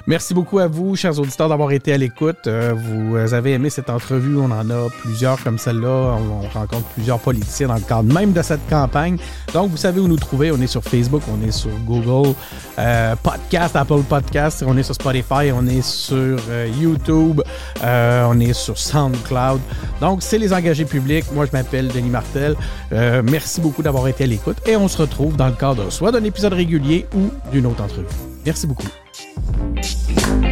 Merci 0.08 0.36
beaucoup 0.36 0.60
à 0.60 0.68
vous, 0.68 0.96
chers 0.96 1.20
auditeurs, 1.20 1.50
d'avoir 1.50 1.72
été 1.72 1.92
à 1.92 1.98
l'écoute. 1.98 2.46
Euh, 2.46 2.76
vous 2.76 3.34
avez 3.34 3.54
aimé 3.54 3.72
cette 3.72 3.90
entrevue. 3.90 4.38
On 4.38 4.52
en 4.52 4.70
a 4.70 4.88
plusieurs 5.02 5.44
comme 5.44 5.58
celle-là. 5.58 6.18
On, 6.20 6.48
rencontre 6.48 6.86
plusieurs 6.94 7.20
politiciens 7.20 7.70
dans 7.70 7.76
le 7.76 7.82
cadre 7.82 8.14
même 8.14 8.32
de 8.32 8.42
cette 8.44 8.68
campagne. 8.70 9.18
Donc, 9.52 9.72
vous 9.72 9.78
savez 9.78 10.00
où 10.00 10.08
nous 10.08 10.18
trouver. 10.18 10.52
On 10.52 10.62
est 10.62 10.68
sur 10.68 10.84
Facebook, 10.84 11.24
on 11.28 11.44
est 11.46 11.52
sur 11.52 11.72
Google 11.88 12.36
euh, 12.78 13.16
Podcast, 13.16 13.76
Apple 13.76 14.04
Podcast, 14.08 14.64
on 14.68 14.78
est 14.78 14.84
sur 14.84 14.94
Spotify, 14.94 15.52
on 15.52 15.66
est 15.66 15.82
sur 15.82 16.38
euh, 16.50 16.70
YouTube, 16.80 17.42
on 17.84 18.40
est 18.40 18.54
sur 18.54 18.78
SoundCloud. 18.78 19.60
Donc, 20.02 20.22
c'est 20.22 20.38
les 20.38 20.54
engagés 20.54 20.86
publics. 20.86 21.26
Moi, 21.34 21.48
je 21.48 21.52
m'appelle 21.52 21.88
Denis 21.88 22.10
Martel. 22.10 22.56
merci 22.92 23.60
beaucoup 23.60 23.82
d'avoir 23.82 24.08
été 24.08 24.26
à 24.26 24.28
l'écoute 24.28 24.58
et 24.68 24.76
on 24.76 24.88
se 24.88 25.00
retrouve 25.00 25.36
dans 25.36 25.48
le 25.48 25.54
cadre 25.54 25.92
soit 25.92 26.12
d'un 26.12 26.24
épisode 26.24 26.54
régulier 26.54 27.08
ou 27.16 27.32
d'une 27.52 27.66
autre 27.66 27.82
entrevue. 27.84 28.06
Merci 28.46 28.68
beaucoup. 28.68 28.88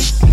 Thank 0.04 0.24
you. 0.24 0.33